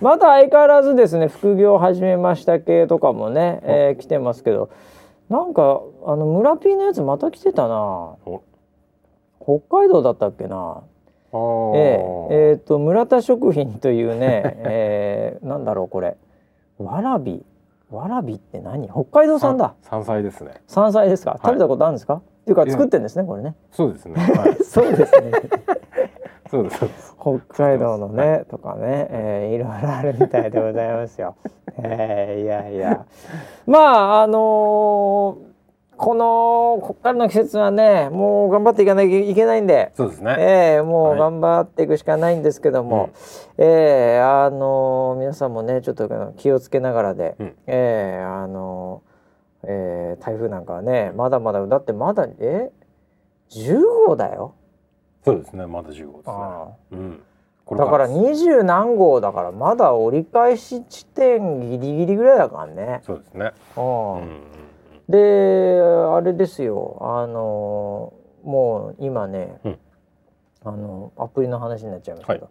[0.00, 4.68] また相変わらずですね副業始めました系とかもね、えー、来てますけど。
[5.32, 8.16] なんかあの村ピーのやつまた来てたな。
[9.40, 10.82] 北海道だったっけな
[11.32, 16.16] えー、えー、と村田食品というね、 えー、なんだろうこれ。
[16.78, 17.44] わらび。
[17.90, 18.88] わらびって何？
[18.88, 19.74] 北海道産だ。
[19.82, 20.52] 山菜ですね。
[20.66, 23.54] 山菜ですか、食べたことあるんですか、っていうか作ってんですねこれね。
[23.70, 25.30] そうですね、 はい、そうですね。
[26.50, 31.34] そうです北海道のねとかね、えー、いろいろあるみたいでございますよ。
[31.78, 33.06] えー、いやいや。
[33.66, 33.78] ま
[34.18, 35.51] ああのー
[35.96, 39.92] このこっからの季節はねもう頑張っていかなきゃいけないんで。
[39.96, 43.10] そうですね、えー、もう頑張っていくしかないんですけども、はい、
[43.58, 52.70] えー、あのー、皆さんもねちょっと気をつけながらで、うん、えー、あのー、えー、台風なんかはねまだまだだってまだえ
[53.50, 54.54] 10号だよ。
[55.24, 56.24] そうですねまだ10号で
[56.90, 57.00] すね、
[57.70, 63.02] うん、だから二十何号だからまだ折り返し地点ギリギリぐらいだからね。
[63.06, 63.52] そうですね。
[63.76, 64.61] うん、うん
[65.08, 66.98] であれですよ。
[67.00, 68.12] あの
[68.44, 69.78] もう今ね、うん、
[70.64, 72.50] あのアプリの話になっちゃいますけど、は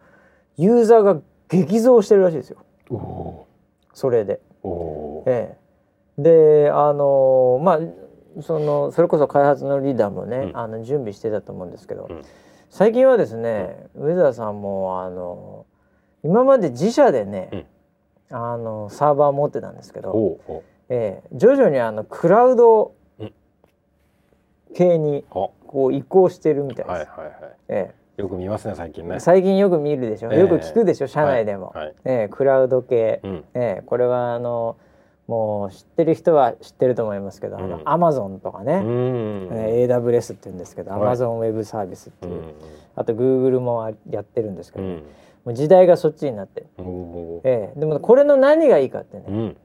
[0.57, 2.57] い、ユーザーが激増してるらしいですよ。
[3.93, 4.41] それで。
[5.25, 5.57] え
[6.17, 7.79] え、であのまあ
[8.41, 12.21] そのそれこそ開発のリーダーもね、うん、あの準備してたと思うんですけど、うん、
[12.69, 15.65] 最近はですね、ウェザーさんもあの
[16.23, 17.67] 今まで自社でね、
[18.29, 20.39] あのサーバー持ってたんですけど
[20.93, 22.93] えー、徐々にあのクラウド
[24.75, 25.53] 系にこ
[25.87, 26.91] う移行してるみたいです。
[26.91, 27.33] はいはいはい。
[27.69, 29.21] えー、よく見ますね最近ね。
[29.21, 30.33] 最近よく見るでしょ。
[30.33, 31.71] よく聞くでしょ社内でも。
[31.73, 31.85] はい。
[31.85, 34.75] はい、えー、クラウド系、うん、えー、これはあの
[35.27, 42.53] もう知ってる人は知ってると思いますけど、うん、あのアマゾンとかね、うん、えー、AWS って言うんですけど、アマゾンウェブサービスっていう、うん、
[42.97, 44.91] あとグーグルもやってるんですけど、うん、
[45.45, 46.65] もう時代がそっちになって、
[47.45, 49.55] えー、でもこれの何がいいかってね、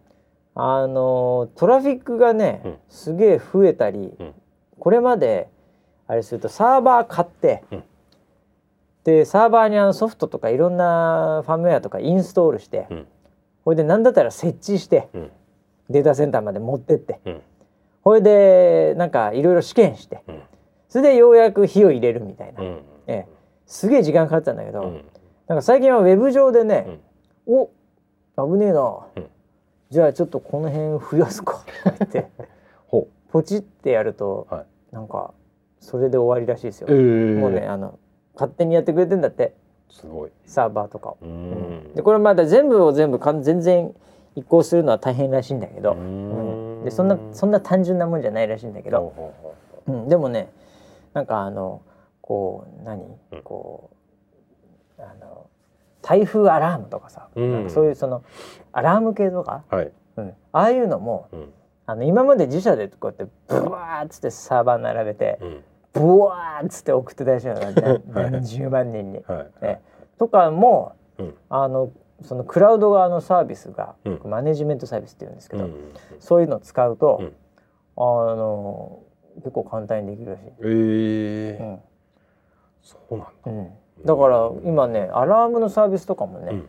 [0.58, 4.16] あのトラフィックがね、すげえ増えたり、
[4.78, 5.48] これまで
[6.06, 7.62] あれするとサーバー買って、
[9.04, 12.88] でサーバーにあのソフトとかいろんなファームウェアとかインストールして、
[13.64, 15.08] ほいで何だったら設置して、
[15.90, 17.40] データセンターまで持ってって、うん、
[18.02, 20.42] これでなんかいろいろ試験して、うん、
[20.88, 23.26] それでようやく火を入れるみたいな、うん、え
[23.66, 25.04] すげえ時間かかったんだけど、うん、
[25.48, 27.00] なんか最近はウェブ上でね
[27.46, 27.70] 「お
[28.36, 29.06] 危ねえな、
[29.90, 31.64] じゃあちょっとこの辺増やすか」
[32.04, 32.28] って。
[33.36, 35.34] ポチってやると、はい、なんか
[35.80, 36.86] それで終わりらしいですよ。
[36.90, 37.98] えー、もうねあの
[38.34, 39.54] 勝手にやってくれてんだって。
[39.90, 40.30] すごい。
[40.46, 41.16] サーバーとかを。
[41.94, 43.94] でこれまだ全部を全部全然
[44.36, 49.34] 移行するのは大変らしいんだけど、うん、でそんなそんな単純なもんじゃないらしいんだけど、
[49.86, 50.50] うん、でもね
[51.14, 51.82] なんかあの
[52.20, 53.02] こう何、
[53.44, 53.90] こ
[54.98, 55.46] うあの
[56.02, 58.22] 台風アラームとかさ、うん、なんかそういうその
[58.76, 59.92] アラーム系とか、はい。
[60.18, 61.48] うん、ああいうのも、うん、
[61.86, 65.64] あの今まで自社でこうやってブワーッつってサーバー並べて、うん、
[65.94, 67.72] ブワーッつって送ってたりしのが
[68.30, 69.20] 何十万人に。
[69.26, 69.80] はい、ね、
[70.18, 77.26] とかも、うん、あのそのクラウド側のサービスが、うん、マネジメントサービスって言うんですけど、うん、そういうのを使うと、うん、
[77.96, 78.00] あ
[78.36, 79.00] の
[79.36, 80.44] 結構簡単にできるらしい。
[80.60, 81.78] えー、うん、
[82.82, 83.70] そうなんだ、
[84.04, 86.62] だから今ねアラームのサービスとかもね、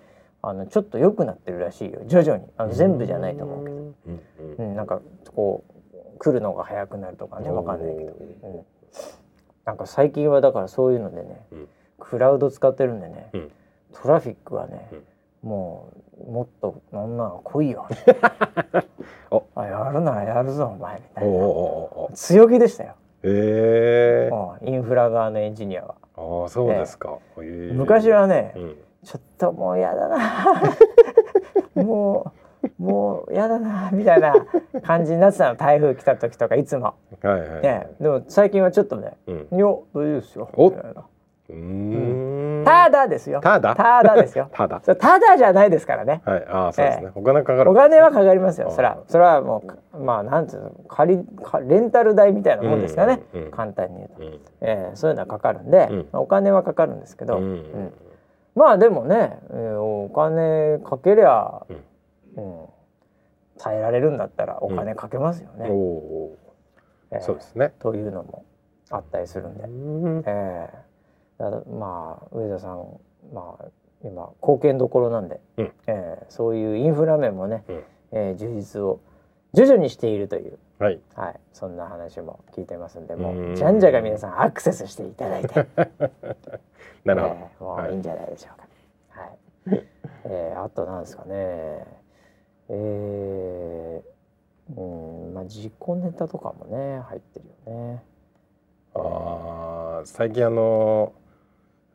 [0.49, 2.01] あのちょっと良くなってるらしいよ。
[2.05, 2.45] 徐々に。
[2.57, 4.75] あの全部じゃないと思うけど、うん。
[4.75, 5.01] なんか
[5.33, 8.65] こう来るのが早くなるとかねわかんないけど、うん、
[9.65, 11.45] なんか最近はだからそういうのでね、
[11.99, 13.29] クラウド使ってるんでね、
[13.93, 14.89] トラフィックはね、
[15.43, 15.91] も
[16.27, 17.85] うもっとなんな来いよ。
[19.55, 22.15] あやるならやるぞお前みたいな。
[22.15, 22.95] 強気でしたよ。
[23.23, 24.31] へえ。
[24.61, 25.95] インフラ側のエンジニアは。
[26.15, 27.41] ああそうですか、え。
[27.41, 28.75] ー、昔はね、うん、
[29.07, 30.19] ちょっともうやだな
[31.81, 32.33] も
[32.77, 34.33] うもうやだなみたいな
[34.83, 41.05] 感じになってたの台風来た時とかいつも、はいはい、ね、でも最近はちょっとね「うん、いや大丈夫ですよ」みたいな。
[41.49, 43.39] うんただですよ。
[43.39, 43.73] ただ？
[43.73, 44.49] ただですよ。
[44.51, 44.81] ただ。
[44.81, 46.21] ただじゃないですからね。
[46.25, 46.45] はい。
[46.49, 47.11] ああ、そうですね。
[47.15, 47.71] お金かかる。
[47.71, 48.69] お金はかかりますよ。
[48.71, 51.25] それは、それはもう、まあ、なんていうの、借り、
[51.69, 53.21] レンタル代みたいなもんですかね。
[53.51, 54.23] 簡単に言うと。
[54.59, 57.39] ええ、そういうのはかかるんで、お金はかかるんですけど。
[58.57, 61.65] まあ、でもね、お金かけりゃ。
[62.35, 62.65] うん。
[63.59, 65.67] 耐えられるんだったら、お金かけますよね。
[67.21, 67.73] そうですね。
[67.79, 68.45] というのも。
[68.89, 69.63] あったりするんで。
[70.29, 70.87] ええ。
[71.69, 72.99] まあ上田さん
[73.33, 73.65] まあ
[74.03, 79.01] 今貢献どころなんで、うん、えー、そういうインフラ面もね、うん、えー、充実を
[79.53, 85.67] 徐々にしているという、はい、はい、そんな話も聞いてますんでもうじゃんじゃが皆さんアクセスしていただいて。
[87.03, 87.95] なるほど、えー、もうい。
[87.95, 89.85] いんじゃないでしょうか、はい、はい、
[90.25, 91.85] えー、あとなんですかね。
[92.69, 98.03] えー、うんまあ自己ネタとかもね入ってるよね。
[98.93, 101.27] ああ最近あのー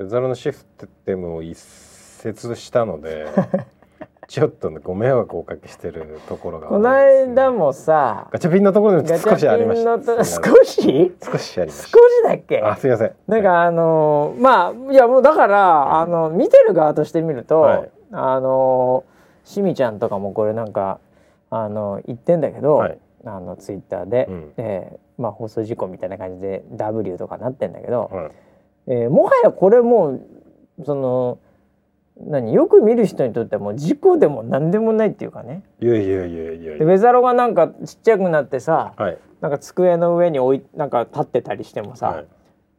[0.07, 0.64] ザルのシフ
[1.05, 3.26] テムを一節したので
[4.29, 10.25] ちょっとねご迷惑をおかけしてるところが、ね、この間もさガチャピンのところに少しありました。
[10.25, 11.12] 少し？
[11.23, 11.89] 少しありました。
[11.89, 12.61] 少しだっけ？
[12.61, 13.12] あすいません。
[13.27, 19.05] なんかあのまあいやもうだから、あの見てる側としてみると、はい、あの
[19.45, 21.01] しみちゃんとかもこれなんか
[21.51, 28.31] あの言ってんだけど、はい、あのツイッターで、うん、えー、まあ放送事故みたいな感じで W とかなってんだけど、はい。
[28.87, 30.20] えー、もはやこれもう
[30.85, 31.39] その
[32.25, 35.62] 何よく見る人にとってはもう事故でも何でもないっていうかね。
[35.81, 42.27] いやいやいやいやウェザロがなんかちっちゃくなってさ、はい、なんか机の上に置いなんか立ってたりしてもさ、はい、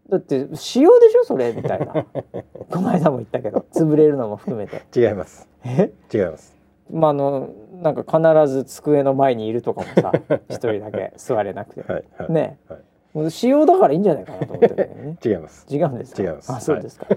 [0.09, 2.05] だって仕様でしょそれみたいな。
[2.69, 4.81] この間も言ったけど潰れるのも含めて。
[4.95, 5.49] 違います。
[5.65, 5.91] え？
[6.13, 6.55] 違います。
[6.91, 7.49] まああの
[7.81, 10.11] なんか必ず机の前にいるとかもさ
[10.49, 12.79] 一人だけ座れなくて、はいはい、ね、はい。
[13.13, 15.17] もう仕様だからいいんじゃないかなと思ってるね。
[15.23, 15.67] 違います。
[15.69, 16.51] 違うんです違います。
[16.51, 17.07] あ、そうですか。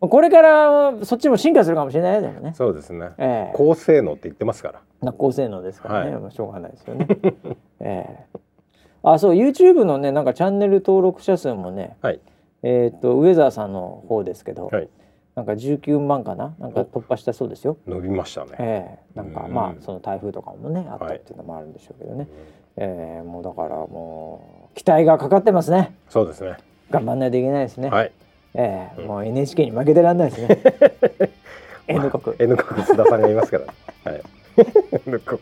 [0.00, 2.52] はい、これからそっちも進化するかもしれないでもね。
[2.54, 3.10] そうですね。
[3.18, 5.12] えー、高性能って言ってますから。
[5.12, 6.12] 高性能ですからね。
[6.12, 7.06] はい、まあしょうがないですよね。
[7.80, 12.20] ええー、あ、そう YouTube のねなんかチャンネル登録者数もね、はい、
[12.62, 14.88] えっ、とウェザーさんの方ですけど、はい、
[15.34, 16.54] なんか19万かな？
[16.58, 17.76] なんか突破したそうですよ。
[17.86, 18.50] 伸びましたね。
[18.58, 22.28] ええー、なんかまあその台風とかもねあったっていうのもあるんでしょうけどね。
[22.76, 24.58] ええー、もうだからもう。
[24.74, 25.92] 期待がかかってますね。
[26.08, 26.56] そうですね。
[26.90, 27.88] 頑張んないといけないですね。
[27.90, 28.12] はい。
[28.60, 30.58] ええー、もう NHK に負けてらんないですね。
[31.86, 32.36] N 国。
[32.40, 33.72] N 国須田さんがいますから、ね。
[34.04, 34.22] はい。
[35.06, 35.40] N 国。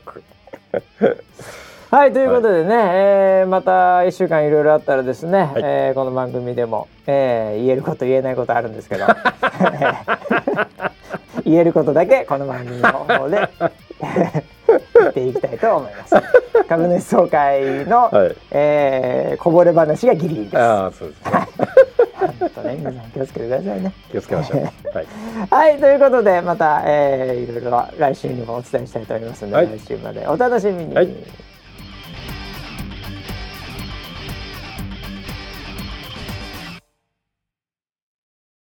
[1.90, 9.06] はいということでね、はい、えー、また1週間いろいろあったらですね、はい、えー、この番組でも、えー、言えること言えないことあるんですけど
[11.46, 13.48] 言えることだけこの番組の方で
[14.66, 16.14] 言っていきたいと思います。
[16.68, 20.58] 株主総会の、はい、えー、こぼれ話がギリギリです。
[20.58, 21.48] あそうですね。
[22.38, 23.92] 本当ね 皆さん気をつけてくださいね。
[24.10, 24.60] 気をつけましょう。
[24.96, 25.06] はい、
[25.50, 30.94] はい、ということでまた、えー、いろいろ来週にもお伝えしたいと思いますので、はい、来週までお楽しみに。
[30.94, 31.08] はい